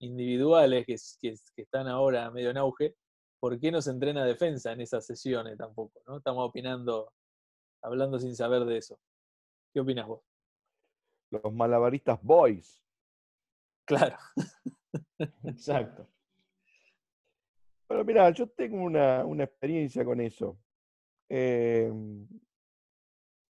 [0.00, 2.96] individuales que, están ahora medio en auge,
[3.40, 6.18] ¿por qué no se entrena defensa en esas sesiones tampoco, ¿no?
[6.18, 7.12] Estamos opinando,
[7.82, 8.98] hablando sin saber de eso.
[9.72, 10.22] ¿Qué opinas vos?
[11.30, 12.82] Los malabaristas boys.
[13.86, 14.16] Claro.
[15.44, 16.08] Exacto.
[17.88, 20.58] Bueno, mira, yo tengo una, una experiencia con eso.
[21.30, 21.90] Eh,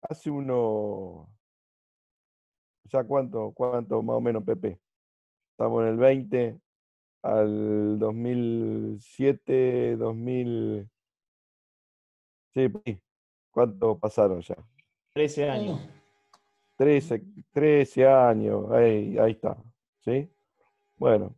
[0.04, 1.28] hace uno,
[2.84, 4.80] ya cuánto, cuánto más o menos, Pepe.
[5.52, 6.60] Estamos en el 20,
[7.24, 10.88] al 2007, 2000.
[12.54, 13.02] Sí, sí.
[13.50, 14.56] ¿Cuánto pasaron ya?
[15.14, 15.82] 13 años.
[15.82, 15.90] oh,
[16.78, 19.58] 13, 13 años, ahí, ahí está.
[20.02, 20.32] ¿Sí?
[20.96, 21.36] Bueno,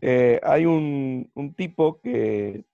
[0.00, 2.64] eh, hay un, un tipo que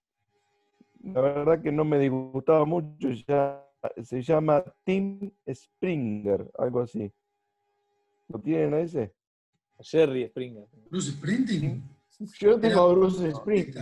[1.03, 3.65] la verdad que no me disgustaba mucho, ya,
[4.03, 7.13] se llama Tim Springer, algo así.
[8.29, 9.13] ¿Lo tienen a ese?
[9.81, 10.67] Jerry Springer.
[10.91, 11.83] Bruce Sprinting.
[12.39, 13.75] Yo tengo a Bruce Spring.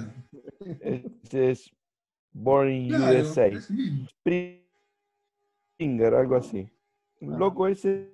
[0.81, 1.70] Ese es
[2.33, 3.50] Born in Claro, USA.
[5.79, 6.68] Springer, algo así.
[7.20, 8.11] El loco ese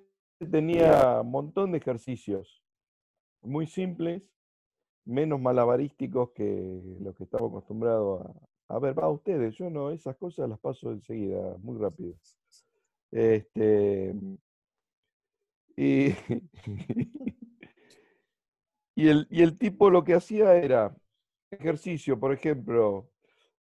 [0.51, 2.61] tenía un montón de ejercicios
[3.41, 4.36] muy simples,
[5.07, 8.25] menos malabarísticos que los que estamos acostumbrados
[8.69, 8.97] a, a ver.
[8.97, 12.15] Va, ustedes, yo no, esas cosas las paso enseguida, muy rápido.
[13.11, 14.13] Este,
[15.75, 16.15] y,
[18.95, 20.95] y, el, y el tipo lo que hacía era
[21.51, 23.11] ejercicio, por ejemplo,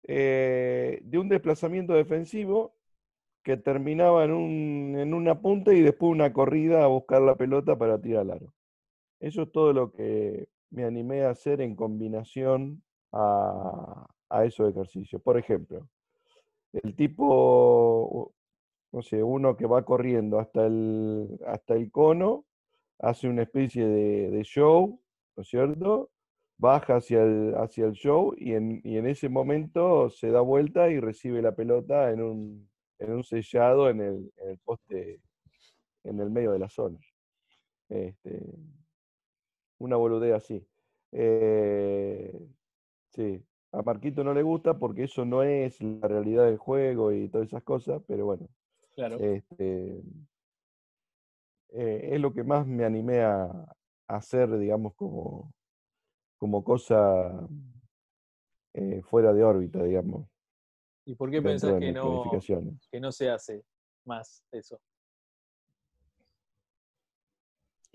[0.04, 2.76] eh, de un desplazamiento defensivo
[3.44, 7.78] que terminaba en, un, en una punta y después una corrida a buscar la pelota
[7.78, 8.54] para tirar al aro.
[9.20, 12.84] Eso es todo lo que me animé a hacer en combinación
[13.14, 14.08] a,
[14.44, 15.22] esos ejercicios.
[15.22, 15.88] Por ejemplo,
[16.74, 18.34] el tipo,
[18.92, 22.46] no sé, uno que va corriendo hasta el, hasta el cono,
[23.00, 25.00] hace una especie de, de show,
[25.38, 26.10] ¿no es cierto?
[26.58, 30.90] Baja hacia el, hacia el show y en, y en ese momento se da vuelta
[30.90, 35.22] y recibe la pelota en un, en un sellado en el, en el poste,
[36.04, 37.00] en el medio de la zona.
[37.88, 38.42] Este,
[39.80, 40.68] una boludez así.
[41.12, 42.48] Eh,
[43.12, 47.30] sí, a Marquito no le gusta porque eso no es la realidad del juego y
[47.30, 48.48] todas esas cosas, pero bueno,
[48.96, 49.18] Claro.
[49.20, 50.02] este,
[51.70, 53.76] eh, es lo que más me animé a, a
[54.08, 55.54] hacer, digamos, como,
[56.38, 57.48] como cosa
[58.74, 60.28] eh, fuera de órbita, digamos.
[61.06, 62.24] ¿Y por qué pensás que no,
[62.92, 63.64] que no se hace
[64.06, 64.80] más eso?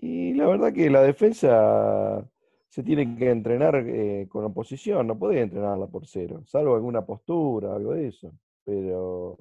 [0.03, 2.27] Y la verdad que la defensa
[2.69, 7.75] se tiene que entrenar eh, con oposición, no podés entrenarla por cero, salvo alguna postura,
[7.75, 8.33] algo de eso.
[8.65, 9.37] Pero,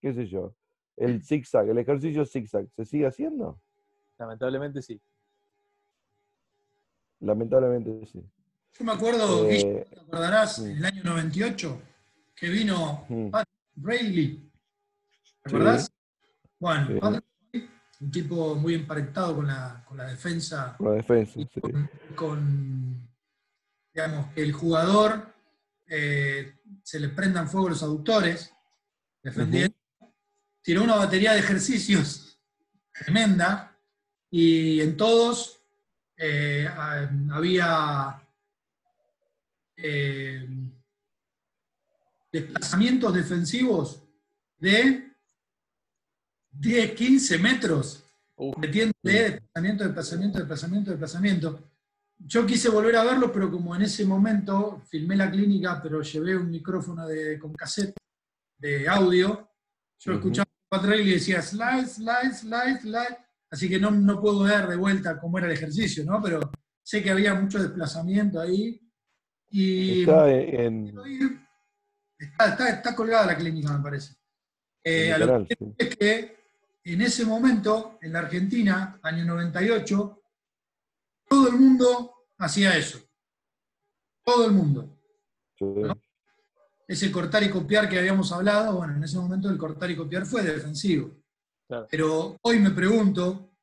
[0.00, 0.54] qué sé yo,
[0.96, 3.58] el zigzag, el ejercicio zigzag, ¿se sigue haciendo?
[4.18, 5.00] Lamentablemente sí.
[7.20, 8.22] Lamentablemente sí.
[8.78, 10.56] Yo me acuerdo, Guille, Eh, ¿te acordarás?
[10.56, 10.70] sí.
[10.70, 11.80] En el año 98,
[12.36, 13.30] que vino Mm.
[13.30, 14.36] Pat Rayleigh.
[15.42, 15.56] ¿Te Sí.
[15.56, 15.90] acordás?
[16.60, 16.94] Bueno, Sí.
[17.00, 17.24] Pat
[18.04, 21.60] un tipo muy emparentado con la, con la defensa con la defensa, y sí.
[22.14, 23.08] con,
[23.94, 25.32] digamos, que el jugador
[25.86, 28.52] eh, se le prendan fuego los aductores,
[29.22, 29.76] defendiendo.
[30.62, 32.38] Tiró una batería de ejercicios
[32.92, 33.76] tremenda
[34.30, 35.62] y en todos
[36.16, 38.20] eh, ha- había
[39.76, 40.46] eh,
[42.32, 44.02] desplazamientos defensivos
[44.58, 45.03] de
[46.58, 48.04] 10, 15 metros
[48.36, 51.70] Uf, metiéndole desplazamiento, desplazamiento, desplazamiento, desplazamiento.
[52.18, 56.36] Yo quise volver a verlo, pero como en ese momento filmé la clínica, pero llevé
[56.36, 57.94] un micrófono de, con cassette
[58.58, 59.48] de audio,
[59.98, 60.20] yo Ujú.
[60.20, 63.18] escuchaba a Pat Riley y decía slide, slide, slide, slide,
[63.50, 66.22] así que no, no puedo ver de vuelta cómo era el ejercicio, ¿no?
[66.22, 66.40] Pero
[66.82, 68.80] sé que había mucho desplazamiento ahí.
[69.50, 70.92] Y Está en,
[72.18, 74.14] está, está- está colgada la clínica, me parece.
[74.82, 76.43] Eh, a lo que es que
[76.84, 80.22] en ese momento, en la Argentina, año 98,
[81.28, 82.98] todo el mundo hacía eso.
[84.22, 85.00] Todo el mundo.
[86.86, 90.26] Ese cortar y copiar que habíamos hablado, bueno, en ese momento el cortar y copiar
[90.26, 91.22] fue defensivo.
[91.66, 91.86] Claro.
[91.90, 93.54] Pero hoy me pregunto,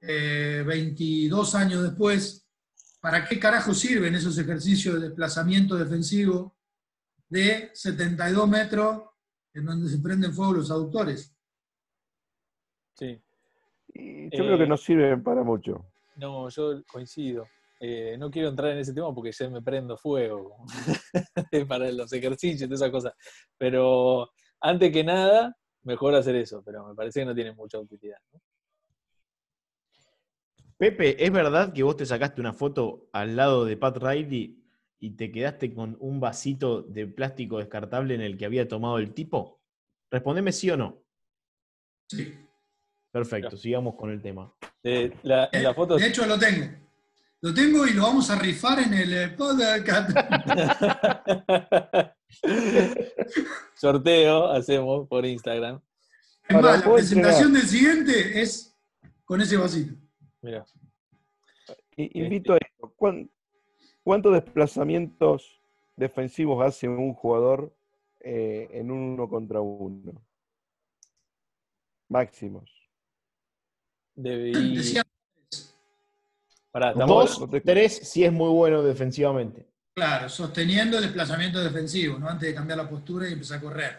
[0.00, 2.48] eh, 22 años después,
[3.00, 6.56] ¿para qué carajo sirven esos ejercicios de desplazamiento defensivo
[7.28, 9.02] de 72 metros
[9.52, 11.35] en donde se prenden fuego los aductores?
[12.98, 13.20] Sí.
[13.94, 15.84] Y yo creo que Eh, no sirven para mucho.
[16.16, 17.46] No, yo coincido.
[17.78, 20.56] Eh, no quiero entrar en ese tema porque ya me prendo fuego
[21.68, 23.12] para los ejercicios y todas esas cosas.
[23.58, 24.30] Pero
[24.60, 28.18] antes que nada, mejor hacer eso, pero me parece que no tiene mucha utilidad.
[28.32, 28.40] ¿no?
[30.78, 34.62] Pepe, ¿es verdad que vos te sacaste una foto al lado de Pat Riley
[34.98, 39.14] y te quedaste con un vasito de plástico descartable en el que había tomado el
[39.14, 39.60] tipo?
[40.10, 41.02] Respondeme sí o no.
[42.08, 42.45] Sí.
[43.16, 44.52] Perfecto, sigamos con el tema.
[44.82, 46.66] Eh, la- en la foto De hecho, lo tengo.
[47.40, 50.10] Lo tengo y lo vamos a rifar en el eh, podcast.
[53.74, 55.80] sorteo hacemos por Instagram.
[56.48, 58.76] Es más, la ¿puedo presentación del siguiente es
[59.24, 59.94] con ese vasito.
[60.42, 60.66] Mira,
[61.96, 62.92] Invito a esto.
[62.96, 63.30] ¿cuán-
[64.04, 65.60] ¿Cuántos desplazamientos
[65.96, 67.74] defensivos hace un jugador
[68.20, 70.22] eh, en un uno contra uno?
[72.08, 72.70] Máximos.
[74.16, 74.52] Debí.
[76.72, 79.66] Pará, estamos Dos, no te- tres, si es muy bueno defensivamente.
[79.94, 82.28] claro, sosteniendo el desplazamiento defensivo, ¿no?
[82.28, 83.98] Antes de cambiar la postura y empezar a correr.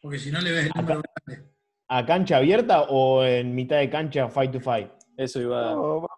[0.00, 1.48] Porque si no le ves el número grande.
[1.88, 4.90] ¿A cancha abierta o en mitad de cancha fight to fight?
[5.16, 5.72] Eso iba.
[5.72, 6.08] No, va-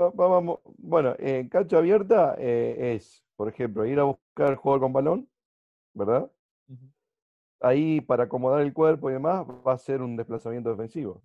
[0.00, 0.58] va- va- vamos.
[0.76, 5.28] Bueno, en cancha abierta eh, es, por ejemplo, ir a buscar jugador con balón,
[5.94, 6.28] ¿verdad?
[7.60, 11.22] Ahí para acomodar el cuerpo y demás va a ser un desplazamiento defensivo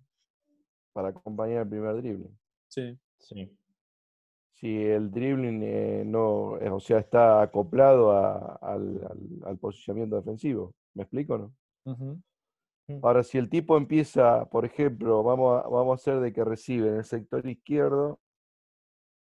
[0.94, 2.38] para acompañar el primer dribbling.
[2.68, 2.98] Sí.
[3.18, 3.54] Sí.
[4.54, 10.16] Si el dribbling eh, no, eh, o sea, está acoplado a- al, al- al posicionamiento
[10.16, 10.72] defensivo.
[10.94, 11.54] ¿Me explico o no?
[11.84, 12.22] Ujú.
[13.02, 16.88] Ahora, si el tipo empieza, por ejemplo, vamos a, vamos a hacer de que recibe
[16.90, 18.20] en el sector izquierdo,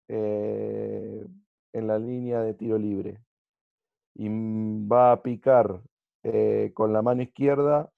[0.08, 1.26] eh,
[1.74, 3.20] en la línea de tiro libre,
[4.16, 5.82] y mm, va a picar
[6.24, 7.90] eh, con la mano izquierda,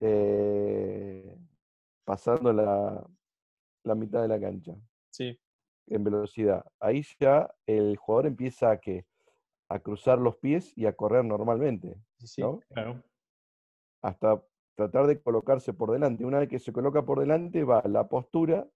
[0.00, 1.33] eh,
[2.04, 3.06] pasando la,
[3.84, 4.74] la mitad de la cancha
[5.10, 5.38] Sí.
[5.88, 6.64] en velocidad.
[6.80, 9.06] Ahí ya el jugador empieza a, que,
[9.68, 12.40] a cruzar los pies y a correr normalmente, sí, sí.
[12.42, 12.60] ¿no?
[12.68, 13.02] Claro.
[14.02, 14.42] hasta
[14.76, 16.24] tratar de colocarse por delante.
[16.24, 18.68] Una vez que se coloca por delante, va a la postura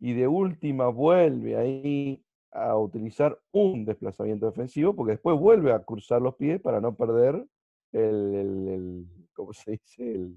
[0.00, 6.22] y de última vuelve ahí a utilizar un desplazamiento defensivo, porque después vuelve a cruzar
[6.22, 7.46] los pies para no perder
[7.92, 10.14] el, el- el- ¿cómo se dice?
[10.14, 10.36] El,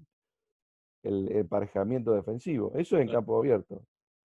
[1.03, 2.71] el emparejamiento defensivo.
[2.75, 3.83] Eso es en campo abierto.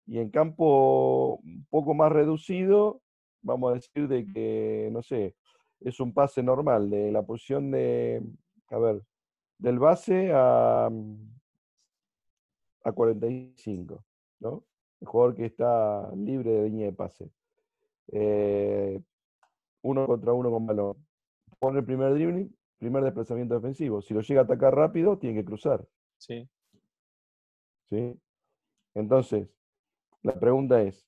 [0.06, 3.02] Y en campo un poco más reducido,
[3.42, 5.36] vamos a decir de que, no sé,
[5.82, 8.22] es un pase normal de la posición de,
[8.70, 9.02] a ver,
[9.58, 11.34] del base a, mm,
[12.84, 14.04] a 45,
[14.40, 14.64] ¿no?
[15.00, 17.30] El jugador que está libre de línea de pase.
[18.12, 19.02] Eh,
[19.82, 21.06] uno contra uno con balón.
[21.60, 24.02] Pone el primer dribbling, primer desplazamiento defensivo.
[24.02, 25.86] Si lo llega a atacar rápido, tiene que cruzar.
[26.18, 26.48] Sí.
[28.94, 29.50] Entonces,
[30.22, 31.08] la pregunta es,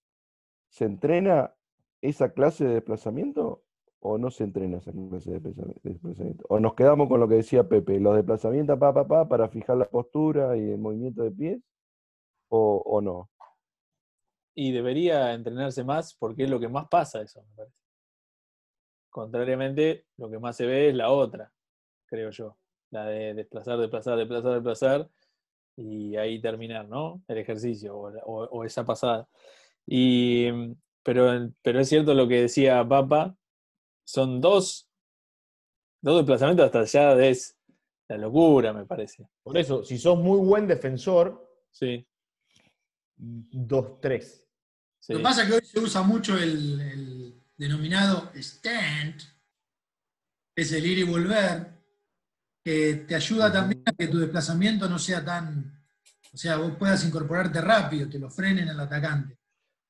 [0.70, 1.56] ¿se entrena
[2.02, 3.64] esa clase de desplazamiento
[4.00, 5.40] o no se entrena esa clase de
[5.84, 6.46] desplazamiento?
[6.50, 9.78] O nos quedamos con lo que decía Pepe, los desplazamientos pa, pa, pa, para fijar
[9.78, 11.62] la postura y el movimiento de pies,
[12.50, 13.30] o, o no.
[14.54, 17.76] Y debería entrenarse más porque es lo que más pasa eso, me parece.
[19.10, 21.52] Contrariamente, lo que más se ve es la otra,
[22.06, 22.58] creo yo.
[22.92, 25.10] La de desplazar, desplazar, desplazar, desplazar
[25.78, 27.22] y ahí terminar, ¿no?
[27.28, 29.28] El ejercicio o, la- o- o esa pasada.
[29.86, 33.36] Y, mm, pero, pero es cierto lo que decía Papa,
[34.06, 34.90] son dos,
[36.02, 37.58] dos desplazamientos hasta allá de es
[38.08, 39.28] la locura, me parece.
[39.44, 42.08] Por eso, si sos muy buen defensor, Sí,
[43.18, 44.46] 2-3.
[45.00, 45.14] sí.
[45.14, 49.22] Lo que pasa es que hoy se usa mucho el, el denominado stand,
[50.56, 51.75] es el ir y volver,
[52.66, 55.86] que te ayuda también a que tu desplazamiento no sea tan,
[56.34, 59.38] o sea, vos puedas incorporarte rápido, te lo frenen al atacante.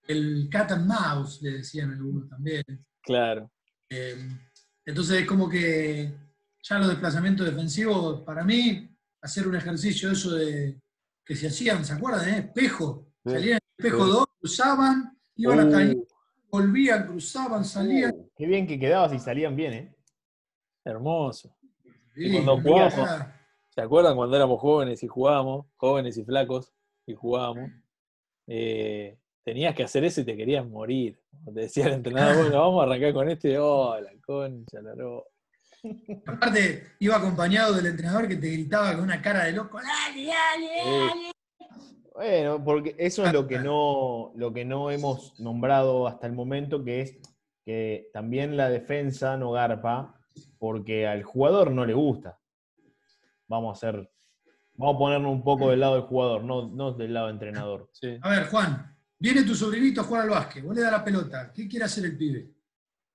[0.05, 2.63] El cat and mouse, le decían algunos también.
[3.01, 3.49] Claro.
[3.89, 4.27] Eh,
[4.85, 6.13] entonces es como que
[6.61, 8.89] ya los desplazamientos defensivos, para mí,
[9.21, 10.77] hacer un ejercicio eso de
[11.25, 12.27] que se hacían, ¿se acuerdan?
[12.27, 12.37] eh?
[12.39, 13.07] Espejo.
[13.25, 14.11] Sí, Salían en espejo sí.
[14.11, 16.05] 2, cruzaban, iban hasta ahí, Uh,
[16.61, 18.11] volvían, cruzaban, salían.
[18.13, 19.95] uh, qué bien que quedabas y salían bien, ¿eh?
[20.85, 21.54] Hermoso.
[22.15, 23.09] Sí, cuando jugamos,
[23.69, 25.65] ¿Se acuerdan cuando éramos jóvenes y jugábamos?
[25.75, 26.73] Jóvenes y flacos
[27.05, 27.71] y jugábamos.
[28.47, 31.19] Eh, tenías que hacer eso y te querías morir.
[31.43, 33.59] Te decía el entrenador, bueno, vamos a arrancar con este.
[33.59, 35.27] Oh, la concha, la ro-".
[36.25, 41.07] Aparte, iba acompañado del entrenador que te gritaba con una cara de loco, dale, dale,
[41.07, 41.31] dale.
[42.13, 46.81] Bueno, porque eso es lo que no, lo que no hemos nombrado hasta el momento,
[46.81, 47.17] que es
[47.65, 50.15] que también la defensa no garpa,
[50.57, 52.39] porque al jugador no le gusta.
[53.47, 54.09] Vamos a hacer,
[54.73, 57.89] vamos a ponernos un poco del lado del jugador, no, no del lado del entrenador.
[57.91, 58.17] Sí.
[58.21, 61.51] A ver, Juan, viene tu sobrinito a jugar al básquet, vos le das la pelota,
[61.53, 62.49] ¿qué quiere hacer el pibe?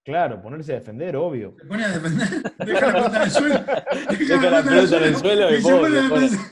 [0.03, 1.55] Claro, ponerse a defender, obvio.
[1.59, 2.29] Se pone a defender,
[2.59, 3.55] deja la pelota en el suelo.
[4.19, 6.21] Deja la pelota en el suelo y se vos, pone a vos.
[6.21, 6.47] defender.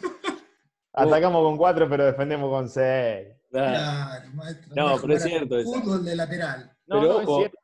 [0.93, 3.29] Atacamos con cuatro, pero defendemos con seis.
[3.51, 3.71] Claro.
[3.79, 5.63] Claro, maestro, No, pero es cierto.
[5.63, 6.71] Fútbol de lateral.
[6.87, 7.59] No, Pero no, es cierto.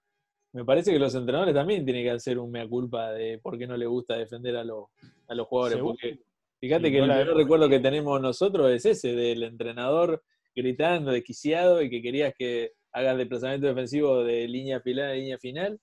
[0.55, 3.67] Me parece que los entrenadores también tienen que hacer un mea culpa de por qué
[3.67, 4.87] no le gusta defender a, los
[5.29, 5.77] a los jugadores.
[5.79, 5.97] Seguro.
[6.01, 6.21] Porque
[6.61, 7.35] fíjate Y que no el la vemos.
[7.37, 10.23] recuerdo que tenemos nosotros es ese, del entrenador
[10.55, 15.81] gritando, desquiciado, y que querías que hagas desplazamiento defensivo de línea final a línea final.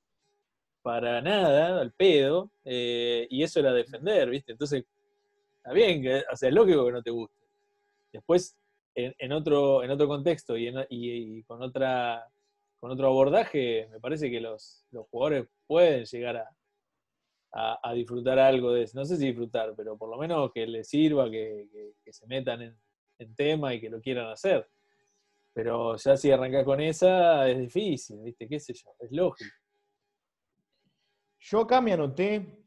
[0.82, 2.50] Para nada, al pedo.
[2.64, 4.54] eh, y eso era defender, ¿viste?
[4.54, 4.86] Entonces,
[5.58, 7.36] está bien, que, o sea, es lógico que no te guste.
[8.14, 8.58] Después,
[8.96, 12.26] en, en otro, en otro contexto y, en- y- y con otra
[12.82, 16.38] con otro abordaje, me parece que los, los jugadores pueden llegar
[17.52, 18.98] a, a- disfrutar algo de eso.
[18.98, 21.68] No sé si disfrutar, pero por lo menos que les sirva, que,
[22.04, 22.78] que- se metan en,
[23.20, 24.68] en tema y que lo quieran hacer.
[25.54, 28.48] Pero ya si arrancas con esa, es difícil, ¿viste?
[28.50, 28.94] ¿Qué sé yo?
[29.00, 29.50] Es lógico.
[31.40, 32.66] Yo acá me anoté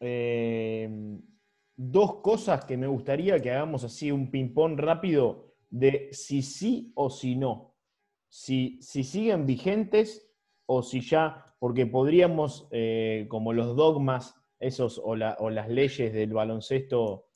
[0.00, 0.88] eh,
[1.76, 7.10] dos cosas que me gustaría que hagamos así un ping-pong rápido de si sí o
[7.10, 7.69] si no.
[8.30, 10.30] Si, si siguen vigentes
[10.66, 16.12] o si ya, porque podríamos, eh, como los dogmas, esos o, la- o las leyes
[16.12, 17.26] del baloncesto,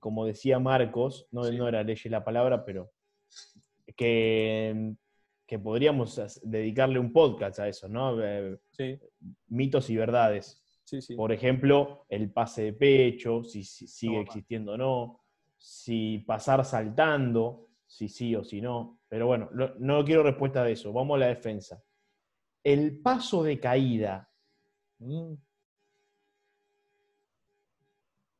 [0.00, 1.56] como decía Marcos, no, Sí.
[1.56, 2.90] no era ley la palabra, pero
[3.96, 4.94] que,
[5.46, 8.22] que podríamos dedicarle un podcast a eso, ¿no?
[8.22, 8.98] Eh, Sí,
[9.48, 10.62] mitos y verdades.
[10.84, 11.14] sí.
[11.14, 15.20] Por ejemplo, el pase de pecho, si, si sigue No, existiendo o no,
[15.56, 19.00] si pasar saltando, si sí o si no.
[19.08, 20.92] Pero bueno, no quiero respuesta de eso.
[20.92, 21.82] Vamos a la defensa.
[22.62, 24.30] El paso de caída.
[24.98, 25.34] Mm.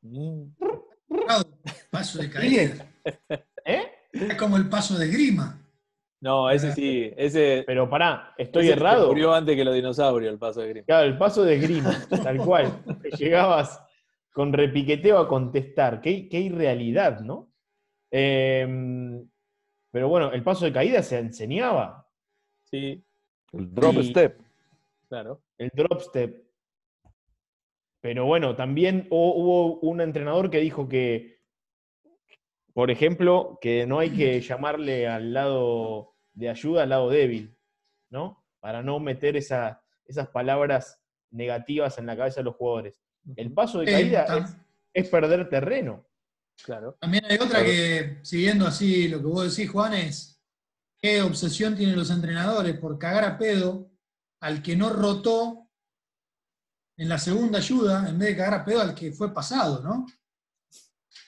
[0.03, 0.55] Mm.
[1.91, 2.87] Paso de caída.
[3.65, 3.91] ¿Eh?
[4.13, 5.57] Es como el paso de grima.
[6.21, 9.07] No, ese sí, ese, Pero pará, ¿estoy ese errado?
[9.07, 10.85] murió antes que los dinosaurios, el paso de Grimm.
[10.85, 12.83] Claro, el paso de esgrima, tal cual.
[13.17, 13.81] Llegabas
[14.31, 15.99] con repiqueteo a contestar.
[15.99, 17.51] Qué, qué irrealidad, ¿no?
[18.11, 19.27] Em,
[19.91, 22.07] pero bueno, el paso de caída se enseñaba.
[22.63, 23.03] Sí,
[23.53, 24.39] El drop Y- step.
[25.09, 25.41] claro.
[25.57, 26.43] el drop step.
[28.01, 31.39] Pero bueno, también hu- hubo un entrenador que dijo que,
[32.73, 37.55] por ejemplo, que no hay que llamarle al lado de ayuda al lado débil,
[38.09, 38.43] ¿no?
[38.59, 42.95] Para no meter esa- esas palabras negativas en la cabeza de los jugadores.
[43.35, 44.57] El paso de Eh, caída es,
[44.93, 46.05] es perder terreno.
[46.63, 46.97] Claro.
[46.99, 50.39] También hay otra que, siguiendo así lo que vos decís, Juan, es
[50.97, 53.89] qué obsesión tienen los entrenadores por cagar a pedo
[54.41, 55.67] al que no rotó
[56.97, 60.05] en la segunda ayuda, en vez de cagar a pedo al que fue pasado, ¿no?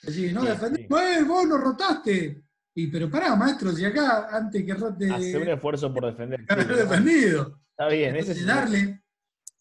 [0.01, 0.95] Es decir, no Sí, defendés, sí.
[0.95, 2.43] "Eh, vos no rotaste.
[2.75, 6.45] Y pero pará, maestro, si acá antes que rote Hacer un esfuerzo por defender.
[6.45, 7.59] Defendido.
[7.69, 9.03] Está bien, ese es darle,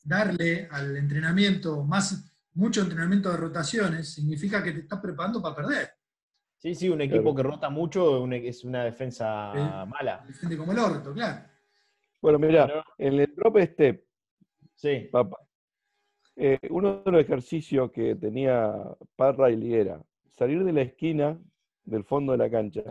[0.02, 5.88] darle al entrenamiento más, mucho entrenamiento de rotaciones significa que te estás preparando para perder.
[6.58, 7.36] Sí, sí, un equipo Claro.
[7.36, 9.88] que rota mucho un- es una defensa Sí.
[9.88, 10.24] mala.
[10.26, 11.44] Defiende como el orto, claro.
[12.20, 14.04] Bueno, mira, en el drop step,
[14.74, 15.38] Sí, papá,
[16.36, 18.72] eh, uno de los ejercicios que tenía
[19.16, 20.00] Pat Riley era
[20.30, 21.38] salir de la esquina
[21.84, 22.82] del fondo de la cancha,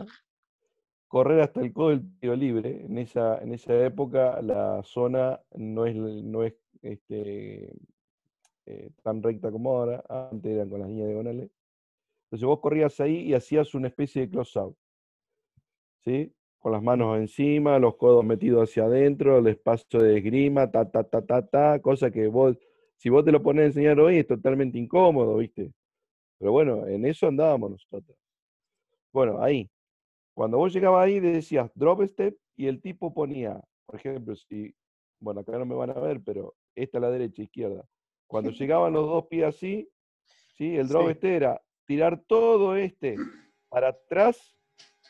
[1.08, 2.84] correr hasta el codo del tiro libre.
[2.84, 7.72] En esa, en esa época la zona no es, no es este,
[8.66, 11.50] eh, tan recta como ahora, antes eran con las líneas diagonales.
[12.24, 14.76] Entonces vos corrías ahí y hacías una especie de close-out.
[16.04, 16.32] ¿Sí?
[16.58, 21.04] Con las manos encima, los codos metidos hacia adentro, el espacio de esgrima, ta, ta,
[21.04, 22.56] ta, ta, ta, cosa que vos,
[22.96, 25.72] si vos te lo pones a enseñar hoy, es totalmente incómodo, ¿viste?
[26.38, 28.16] Pero bueno, en eso andábamos nosotros.
[29.12, 29.70] Bueno, ahí.
[30.34, 34.74] Cuando vos llegabas ahí, decías drop step y el tipo ponía, por ejemplo, si,
[35.20, 37.84] bueno, acá no me van a ver, pero esta a la derecha, izquierda.
[38.32, 39.88] Cuando llegaban los dos pies así,
[40.56, 40.76] ¿sí?
[40.76, 41.14] el drop Sí.
[41.16, 43.16] step era tirar todo este
[43.68, 44.56] para atrás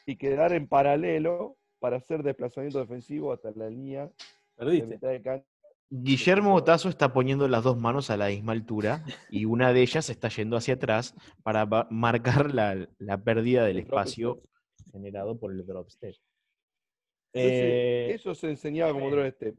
[0.07, 4.11] y quedar en paralelo para hacer desplazamiento defensivo hasta la línea
[4.59, 5.47] de mitad de cancha.
[5.89, 10.09] Guillermo Tazo está poniendo las dos manos a la misma altura y una de ellas
[10.11, 11.15] está yendo hacia atrás
[11.45, 14.43] para marcar la, la pérdida del El drop espacio
[14.91, 16.17] generado por el drop step.
[17.35, 19.21] Entonces, Eh, eso se enseñaba como bien.
[19.21, 19.55] drop step.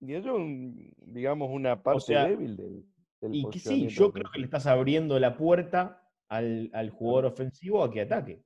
[0.00, 2.84] Y eso, un- digamos, una parte sea, débil del,
[3.20, 7.26] del y que sí, yo creo que le estás abriendo la puerta al, al jugador
[7.26, 8.44] ofensivo a que ataque.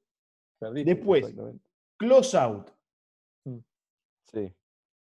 [0.58, 0.94] Perdiste.
[0.94, 1.34] Después,
[1.98, 2.70] close out.
[4.32, 4.52] Sí.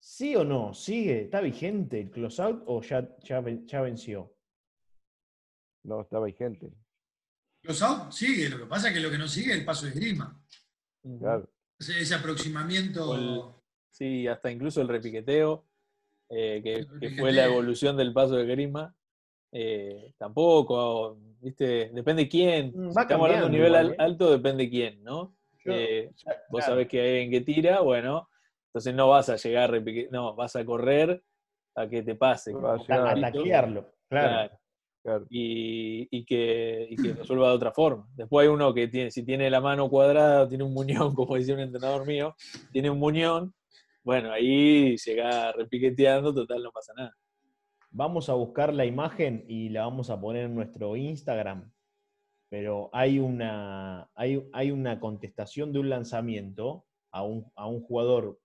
[0.01, 0.73] ¿Sí o no?
[0.73, 1.23] ¿Sigue?
[1.23, 4.33] ¿Está vigente el close out o ya, ya, ven- ya venció?
[5.83, 6.71] No, está vigente.
[7.63, 9.85] Los out sigue, lo que pasa es que lo que no sigue es el paso
[9.85, 10.41] de esgrima.
[11.19, 11.49] Claro.
[11.77, 13.15] Ese, ese aproximamiento.
[13.15, 13.41] El-
[13.91, 15.65] Sí, hasta incluso el repiqueteo,
[16.29, 18.93] eh, que, fue la evolución del paso de Grima.
[19.51, 21.89] eh, tampoco, ¿viste?
[21.89, 22.71] Depende quién.
[22.75, 23.95] Mm, Si estamos hablando de un nivel igual, al- ¿eh?
[23.97, 25.35] alto, depende quién, ¿no?
[25.65, 26.11] Yo- Eh,
[26.49, 28.29] vos sabés que hay alguien que tira, bueno,
[28.67, 29.73] entonces no vas a llegar
[30.11, 31.23] no, vas a correr
[31.75, 32.53] a que te pase.
[32.53, 34.27] A a- taclearlo, claro.
[34.27, 34.51] claro,
[35.01, 35.25] Claro.
[35.29, 38.07] y, y que, y que resuelva de otra forma.
[38.15, 41.53] Después hay uno que tiene, si tiene la mano cuadrada, tiene un muñón, como decía
[41.55, 42.35] un entrenador mío,
[42.71, 43.53] tiene un muñón,
[44.03, 47.15] bueno, ahí llega repiqueteando, total, no pasa nada.
[47.91, 51.71] Vamos a buscar la imagen y la vamos a poner en nuestro Instagram.
[52.49, 58.39] Pero hay una, hay, hay una contestación de un lanzamiento a un, a un jugador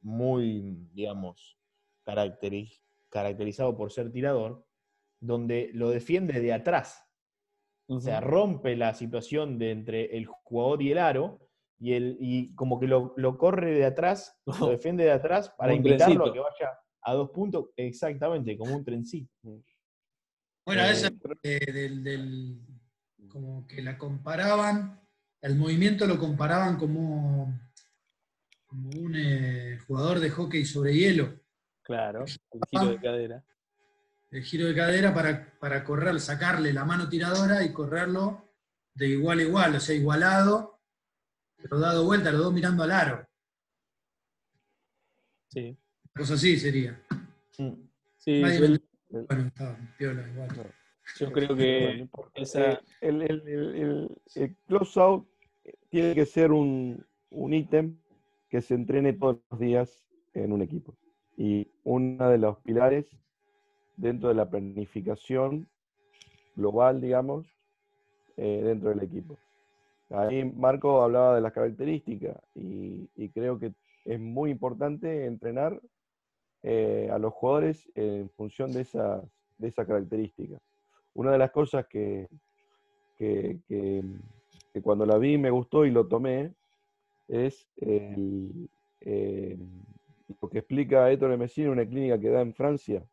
[0.00, 1.58] muy, digamos,
[2.06, 2.80] caracteriz-
[3.10, 4.64] caracterizado por ser tirador,
[5.20, 7.06] donde lo defiende de atrás.
[7.86, 11.49] O sea, rompe la situación de entre el jugador y el aro,
[11.80, 15.74] y, el, y como que lo, lo corre de atrás, lo defiende de atrás para
[15.74, 19.32] invitarlo a que vaya a dos puntos, exactamente, como un trencito.
[20.64, 21.10] Bueno, Eh, esa
[21.42, 22.58] eh, del, del-
[23.28, 25.00] como que la comparaban,
[25.40, 27.58] el movimiento lo comparaban como,
[28.66, 31.40] como un eh, jugador de hockey sobre hielo.
[31.82, 33.44] Claro, el giro de cadera.
[34.30, 38.52] El giro de cadera para, para correr, sacarle la mano tiradora y correrlo
[38.94, 40.79] de igual a igual, o sea, igualado,
[41.62, 43.26] pero dado vuelta, los dos mirando al aro.
[45.48, 45.76] Sí,
[46.14, 47.00] Cosa así sería.
[47.58, 47.72] Mm.
[48.18, 49.26] sí Nadie yo, me entendió.
[49.28, 50.48] Bueno, está piola igual.
[51.18, 55.26] yo creo no que esa, Eh, el, el, el, el- el close out
[55.88, 57.96] tiene que ser un, un ítem
[58.48, 60.96] que se entrene todos los días en un equipo.
[61.36, 63.06] Y uno de los pilares
[63.96, 65.68] dentro de la planificación
[66.54, 67.46] global, digamos,
[68.36, 69.38] eh, dentro del equipo.
[70.10, 73.72] Ahí Marco hablaba de las características y, creo que
[74.04, 75.80] es muy importante entrenar
[76.62, 79.22] eh, a los jugadores en función de esas,
[79.58, 80.60] de características.
[81.14, 82.28] Una de las cosas que,
[84.82, 86.52] cuando la vi me gustó y lo tomé
[87.28, 89.56] es eh,
[90.40, 93.04] lo que explica Héctor en una clínica que da en Francia,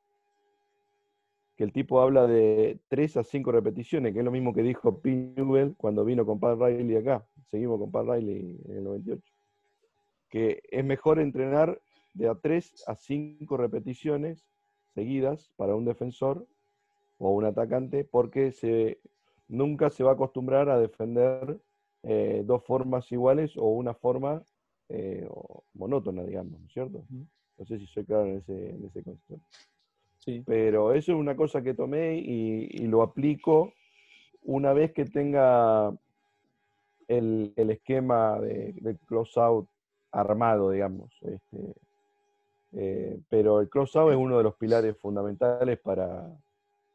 [1.57, 5.01] que el tipo habla de 3 a 5 repeticiones, que es lo mismo que dijo
[5.03, 7.27] Newell cuando vino con Pat Riley acá.
[7.47, 9.33] Seguimos con Pat Riley en el 98.
[10.29, 11.81] Que es mejor entrenar
[12.13, 14.47] de a 3 a 5 repeticiones
[14.93, 16.45] seguidas para un defensor
[17.17, 18.99] o un atacante, porque se,
[19.47, 21.59] nunca se va a acostumbrar a defender
[22.03, 24.43] eh, dos formas iguales o una forma
[24.89, 25.27] eh,
[25.73, 27.03] monótona, digamos, ¿no es cierto?
[27.57, 29.43] No sé si soy claro en ese, en ese concepto.
[30.27, 30.43] Sí.
[30.45, 33.73] Pero eso es una cosa que tomé y, y lo aplico
[34.43, 35.89] una vez que tenga
[37.07, 39.69] el, el esquema de, de close-out
[40.11, 41.13] armado, digamos.
[41.21, 41.73] Este,
[42.73, 46.29] eh, pero el close-out es uno de los pilares fundamentales para,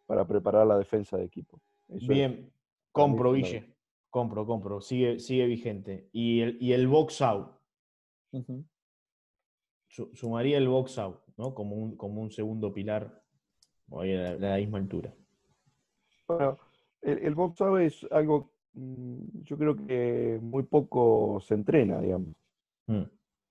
[0.06, 1.58] para preparar la defensa de equipo.
[1.88, 2.52] Eso es- Bien,
[2.90, 3.72] compro, Guille.
[4.10, 4.82] Compro, compro.
[4.82, 6.10] Sigue, sigue vigente.
[6.12, 7.48] Y el, y el box out.
[8.32, 8.62] Ujú.
[9.88, 11.54] su- sumaría el box out, ¿no?
[11.54, 13.21] Como un, como un segundo pilar
[13.92, 15.12] hoy a la, misma altura.
[16.28, 16.58] Bueno,
[17.02, 22.28] el, el box es algo, mm, yo creo que muy poco se entrena, digamos.
[22.86, 23.02] Mm.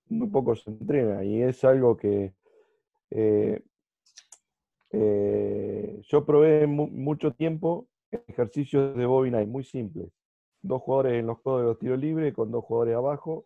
[0.10, 2.34] muy poco se entrena y es algo que
[3.12, 3.62] eh,
[4.92, 7.88] eh, yo probé mu- mucho tiempo
[8.28, 10.10] ejercicios de Bobby Knight muy simples.
[10.62, 13.46] Dos jugadores en los codos de los tiros libres con dos jugadores abajo,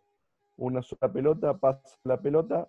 [0.57, 2.67] una sola pelota, pasa la pelota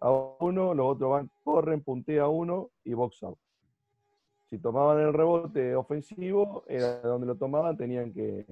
[0.00, 0.10] a
[0.40, 3.38] uno, los otros van, corren, puntea a uno y box out.
[4.50, 8.46] Si tomaban el rebote ofensivo, era donde lo tomaban, tenían que,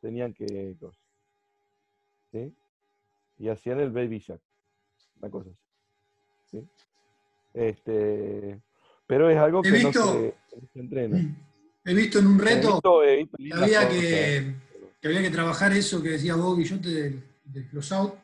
[0.00, 1.00] tenían que, cosas.
[2.30, 2.54] ¿sí?
[3.38, 4.40] y hacían el baby jack,
[5.20, 5.58] una cosa así.
[6.60, 6.68] ¿sí?
[7.54, 8.60] Este,
[9.06, 11.18] pero es algo que visto- se, no se entrena.
[11.84, 14.54] He visto en un reto visto- que había que,
[15.00, 18.14] que había que trabajar eso que decía Bob Guillote del, del close-out.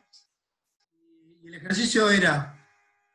[1.43, 2.55] Y el ejercicio era,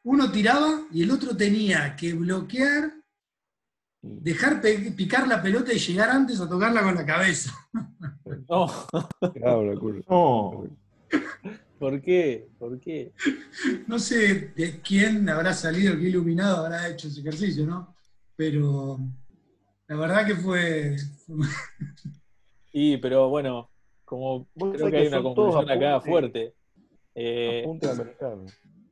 [0.02, 2.92] uno tiraba y el otro tenía que bloquear.
[4.06, 7.52] Dejar pe- picar la pelota y llegar antes a tocarla con la cabeza.
[8.48, 8.70] No.
[10.08, 10.64] No,
[11.78, 12.48] ¿por qué?
[12.58, 13.12] ¿Por qué?
[13.86, 17.94] No sé de quién habrá salido, qué iluminado habrá hecho ese ejercicio, ¿no?
[18.36, 18.98] Pero
[19.88, 20.96] la verdad que fue...
[22.72, 23.70] Y, pero bueno,
[24.04, 26.54] como creo que hay que una conclusión acá fuerte.
[27.14, 27.64] Eh,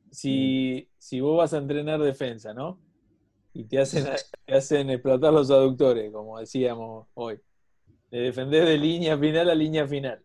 [0.09, 2.79] si, si vos vas a entrenar defensa, ¿no?
[3.53, 4.05] Y te hacen,
[4.45, 7.39] te hacen explotar los aductores, como decíamos hoy.
[8.09, 10.23] Te defendés de línea final a línea final.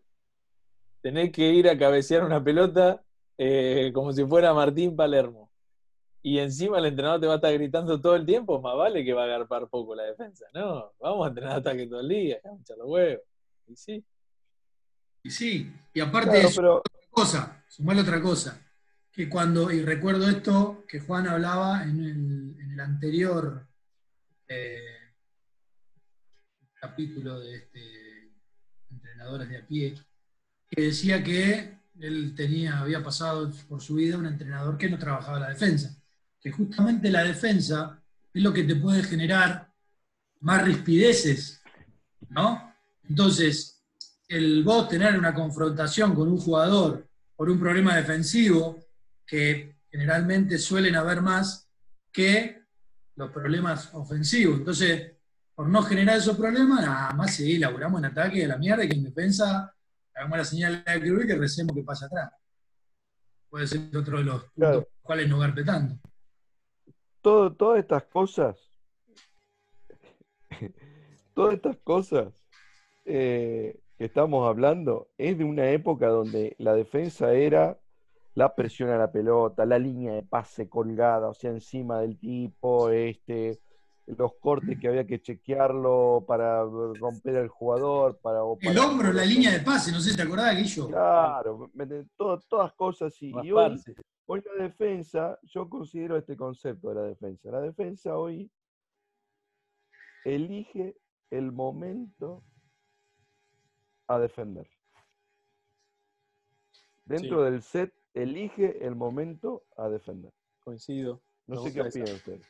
[1.01, 3.03] Tenés que ir a cabecear una pelota
[3.37, 5.49] eh, como si fuera Martín Palermo.
[6.21, 9.13] Y encima el entrenador te va a estar gritando todo el tiempo, más vale que
[9.13, 10.45] va a agarpar poco la defensa.
[10.53, 13.23] No, vamos a entrenar ataque todo el día, vamos a echar los huevos.
[13.67, 14.05] Y sí,
[15.23, 18.68] Y sí, y aparte Claro, pero otra cosa, sumarle otra cosa,
[19.19, 23.67] que cuando, y recuerdo esto que Juan hablaba en el, anterior
[24.47, 25.11] eh,
[26.79, 28.31] capítulo de este
[28.89, 29.95] Entrenadores de a pie,
[30.69, 35.37] que decía que él tenía, había pasado por su vida un entrenador que no trabajaba
[35.37, 36.01] la defensa,
[36.39, 38.01] que justamente la defensa
[38.33, 39.69] es lo que te puede generar
[40.39, 41.61] más rispideces,
[42.29, 42.73] ¿no?
[43.09, 43.83] Entonces,
[44.29, 47.05] el vos tener una confrontación con un jugador
[47.35, 48.79] por un problema defensivo,
[49.29, 51.69] que generalmente suelen haber más
[52.11, 52.63] que
[53.15, 54.57] los problemas ofensivos.
[54.59, 55.13] Entonces,
[55.53, 58.89] por no generar esos problemas, nada más sí, laburamos en ataque de la mierda y
[58.89, 59.75] que en defensa
[60.15, 62.31] hagamos la señal de cruz y que recemos que pasa atrás.
[63.49, 64.81] Puede ser otro de los puntos Claro.
[64.81, 65.99] por los cuales no garpe tanto.
[67.21, 68.55] todo, todas estas cosas,
[71.33, 72.33] todas estas cosas
[73.05, 77.79] eh, que estamos hablando, es de una época donde la defensa era
[78.35, 82.89] la presión a la pelota, la línea de pase colgada, o sea, encima del tipo,
[82.89, 83.59] este,
[84.05, 89.25] los cortes que había que chequearlo para romper al jugador, para, o El hombro, la
[89.25, 90.87] línea de pase, no sé si te acordás, Guillo.
[90.87, 91.69] Claro.
[92.15, 93.81] Todo- todas cosas y, y hoy,
[94.25, 97.51] hoy la defensa, yo considero este concepto de la defensa.
[97.51, 98.49] La defensa hoy
[100.23, 100.95] elige
[101.29, 102.43] el momento
[104.07, 104.67] a defender.
[107.05, 110.31] Dentro del set, elige el momento a defender.
[110.63, 111.21] Coincido.
[111.47, 112.41] No Me sé qué opinan ustedes.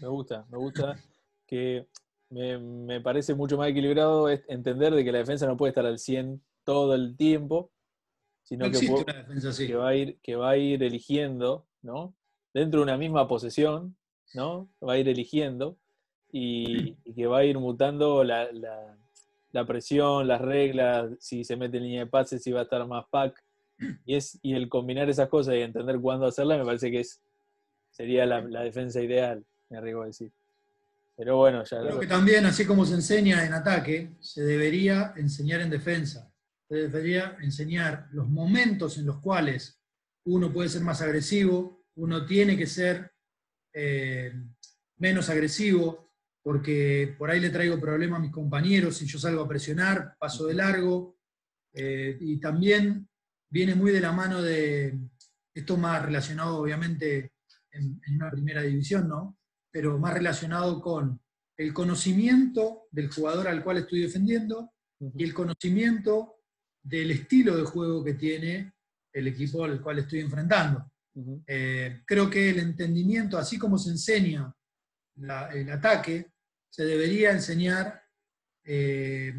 [0.00, 1.00] Me gusta, me gusta
[1.46, 1.86] que
[2.30, 5.86] me, me parece mucho más equilibrado es entender de que la defensa no puede estar
[5.86, 7.70] al 100 todo el tiempo,
[8.44, 8.78] sino No que,
[9.12, 12.14] defensa que va a ir, que va a ir eligiendo, ¿no?
[12.52, 13.96] Dentro de una misma posesión,
[14.32, 14.68] ¿no?
[14.86, 15.76] Va a ir eligiendo
[16.32, 18.98] y, y que va a ir mutando la, la-
[19.52, 22.84] la presión, las reglas, si se mete en línea de pases, si va a estar
[22.88, 23.43] más pack.
[24.04, 27.20] Y, es, y el combinar esas cosas y entender cuándo hacerlas me parece que es,
[27.90, 30.30] sería la, la defensa ideal, me arriesgo a decir.
[31.16, 35.60] Pero bueno, ya Creo que también, así como se enseña en ataque, se debería enseñar
[35.60, 36.32] en defensa.
[36.68, 39.80] Se debería enseñar los momentos en los cuales
[40.24, 43.12] uno puede ser más agresivo, uno tiene que ser
[43.72, 44.32] eh,
[44.96, 46.10] menos agresivo,
[46.42, 50.46] porque por ahí le traigo problemas a mis compañeros, si yo salgo a presionar, paso
[50.46, 51.16] de largo,
[51.72, 53.08] eh, y también
[53.54, 54.98] viene muy de la mano de,
[55.54, 57.34] esto más relacionado obviamente
[57.70, 59.38] en, en una primera división, ¿no?
[59.70, 61.20] pero más relacionado con
[61.56, 66.40] el conocimiento del jugador al cual estoy defendiendo y el conocimiento
[66.82, 68.72] del estilo de juego que tiene
[69.12, 70.90] el equipo al cual estoy enfrentando.
[71.46, 74.52] Eh, creo que el entendimiento, así como se enseña
[75.16, 76.32] el ataque,
[76.68, 78.02] se debería enseñar
[78.64, 79.32] eh,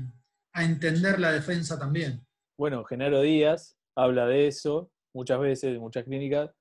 [0.53, 2.25] a entender la defensa también.
[2.57, 6.51] Bueno, Genaro Díaz habla de eso muchas veces, en muchas clínicas,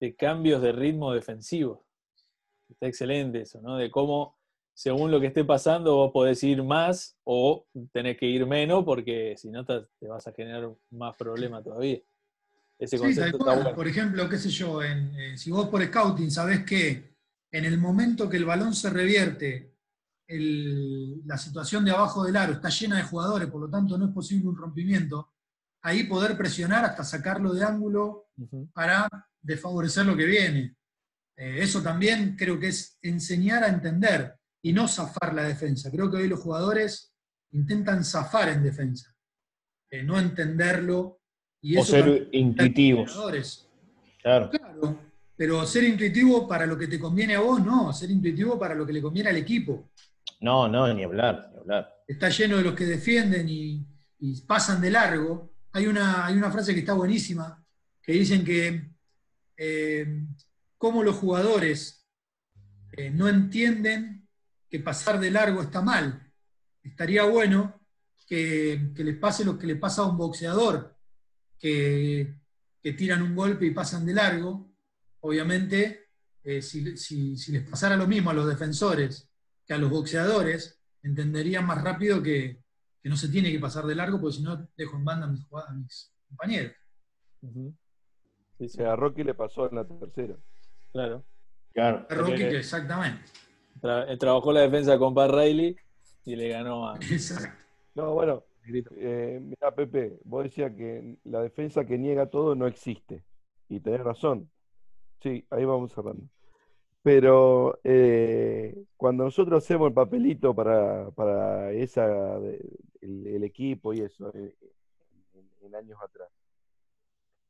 [0.00, 1.86] de cambios de ritmo defensivo.
[2.68, 3.76] Está excelente eso, ¿no?
[3.76, 4.36] De cómo,
[4.74, 9.34] según lo que esté pasando, vos podés ir más o tenés que ir menos, porque
[9.36, 12.00] si no te, vas a generar más problemas todavía.
[12.78, 13.38] Ese concepto
[13.76, 17.12] Por ejemplo, qué sé yo, eh, si vos por scouting sabés que
[17.52, 19.72] en el momento que el balón se revierte,
[20.26, 24.12] la situación de abajo del aro está llena de jugadores, por lo tanto no es
[24.12, 25.28] posible un rompimiento,
[25.82, 28.28] ahí poder presionar hasta sacarlo de ángulo
[28.72, 29.08] para
[29.40, 30.76] desfavorecer lo que viene.
[31.36, 35.90] Eh, eso también creo que es enseñar a entender y no zafar la defensa.
[35.90, 37.14] Creo que hoy los jugadores
[37.50, 39.14] intentan zafar en defensa,
[39.90, 41.20] eh, no entenderlo.
[41.60, 43.12] Y o ser intuitivos.
[44.20, 44.50] Claro.
[44.50, 45.12] claro.
[45.36, 47.92] Pero ser intuitivo para lo que te conviene a vos, no.
[47.92, 49.90] Ser intuitivo para lo que le conviene al equipo.
[50.40, 52.02] No, no, ni hablar, ni hablar.
[52.06, 53.86] Está lleno de los que defienden y,
[54.46, 55.51] pasan de largo.
[55.74, 57.64] Hay una, hay una, frase que está buenísima,
[58.02, 58.90] que dicen que
[59.56, 60.26] eh,
[60.76, 62.06] cómo los jugadores
[62.92, 64.28] eh, no entienden
[64.68, 66.30] que pasar de largo está mal.
[66.82, 67.80] Estaría bueno
[68.26, 70.94] que, les pase lo que le pasa a un boxeador,
[71.58, 72.34] que,
[72.96, 74.74] tiran un golpe y pasan de largo.
[75.20, 76.08] Obviamente,
[76.42, 79.28] eh, si, si les pasara lo mismo a los defensores
[79.64, 82.61] que a los boxeadores entenderían más rápido que,
[83.08, 85.46] no se tiene que pasar de largo, porque si no dejo en banda a mis,
[85.52, 86.72] a mis compañeros.
[88.78, 90.36] A Rocky le pasó en la tercera.
[90.92, 91.24] Claro.
[91.72, 92.06] Claro.
[92.08, 93.22] A Rocky, exactamente.
[93.82, 95.76] Eh, trabajó la defensa con Pat Riley
[96.24, 96.96] y le ganó a.
[96.96, 97.64] Exacto.
[97.94, 98.44] No, bueno,
[98.96, 103.24] eh, mira, Pepe, vos decías que la defensa que niega todo no existe.
[103.68, 104.50] Y tenés razón.
[105.22, 106.24] Sí, ahí vamos cerrando.
[107.02, 112.38] Pero eh, cuando nosotros hacemos el papelito para, para esa,
[113.02, 114.54] el, equipo y eso, eh,
[115.62, 116.28] en, años atrás,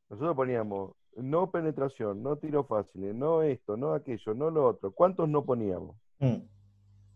[0.09, 4.90] nosotros poníamos no penetración, no tiro fáciles, no esto, no aquello, no lo otro.
[4.92, 5.96] ¿Cuántos no poníamos?
[6.18, 6.36] Mm.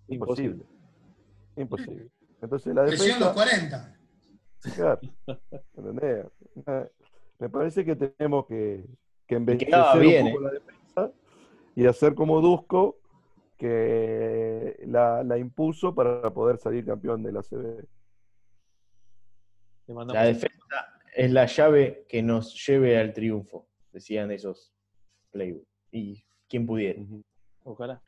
[0.08, 0.64] Imposible.
[1.56, 2.10] Imposible.
[2.40, 3.18] Entonces la defensa...
[3.18, 3.98] los 40.
[4.74, 5.00] Claro.
[7.38, 8.84] Me parece que tenemos que,
[9.26, 10.42] que envejecer un poco eh.
[10.42, 11.12] la defensa
[11.76, 12.96] y hacer como Dusko,
[13.58, 17.84] que la, impuso para poder salir campeón de la CB.
[19.88, 20.56] La defensa
[21.14, 24.72] es la llave que nos lleve al triunfo, decían esos
[25.30, 25.66] Playboy.
[25.92, 27.02] Y quien pudiera.
[27.62, 28.02] Ojalá.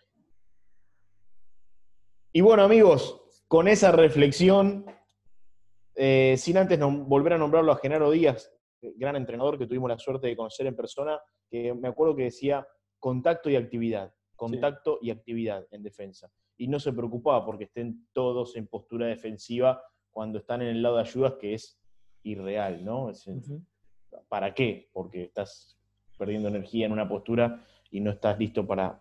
[2.32, 4.84] Y bueno, amigos, con esa reflexión,
[5.94, 8.52] eh, sin antes volver a nombrarlo a Genaro Díaz,
[8.96, 11.20] gran entrenador que tuvimos la suerte de conocer en persona,
[11.50, 12.66] que me acuerdo que decía,
[12.98, 16.30] contacto y actividad, contacto y actividad en defensa.
[16.56, 19.82] Y no se preocupaba porque estén todos en postura defensiva
[20.12, 21.78] cuando están en el lado de ayudas, que es
[22.22, 23.10] irreal, ¿no?
[24.28, 24.88] ¿Para qué?
[24.92, 25.76] Porque estás
[26.18, 29.00] perdiendo energía en una postura y no estás listo para,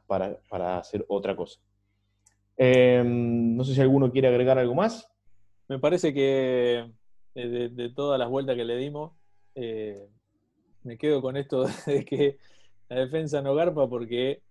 [0.80, 1.60] hacer otra cosa.
[2.56, 5.08] Em, no sé si alguno quiere agregar algo más.
[5.68, 6.90] Me parece que
[7.34, 9.14] de, todas las vueltas que le dimos,
[9.56, 10.08] eh,
[10.84, 12.38] me quedo con esto de que
[12.90, 14.42] la defensa no garpa porque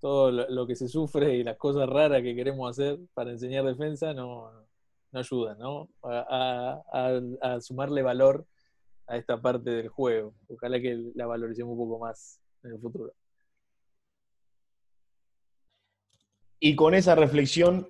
[0.00, 4.12] todo lo, que se sufre y las cosas raras que queremos hacer para enseñar defensa
[4.12, 4.50] no,
[5.12, 5.88] no ayudan, ¿no?
[6.02, 8.46] A, sumarle valor
[9.06, 10.34] a esta parte del juego.
[10.48, 13.12] Ojalá que la valoricemos un poco más en el futuro.
[16.58, 17.88] Y con esa reflexión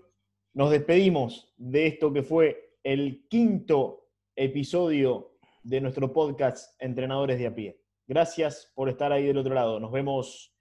[0.55, 7.55] nos despedimos de esto que fue el quinto episodio de nuestro podcast Entrenadores de a
[7.55, 7.81] pie.
[8.07, 9.79] Gracias por estar ahí del otro lado.
[9.79, 10.53] Nos vemos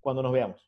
[0.00, 0.67] cuando nos veamos.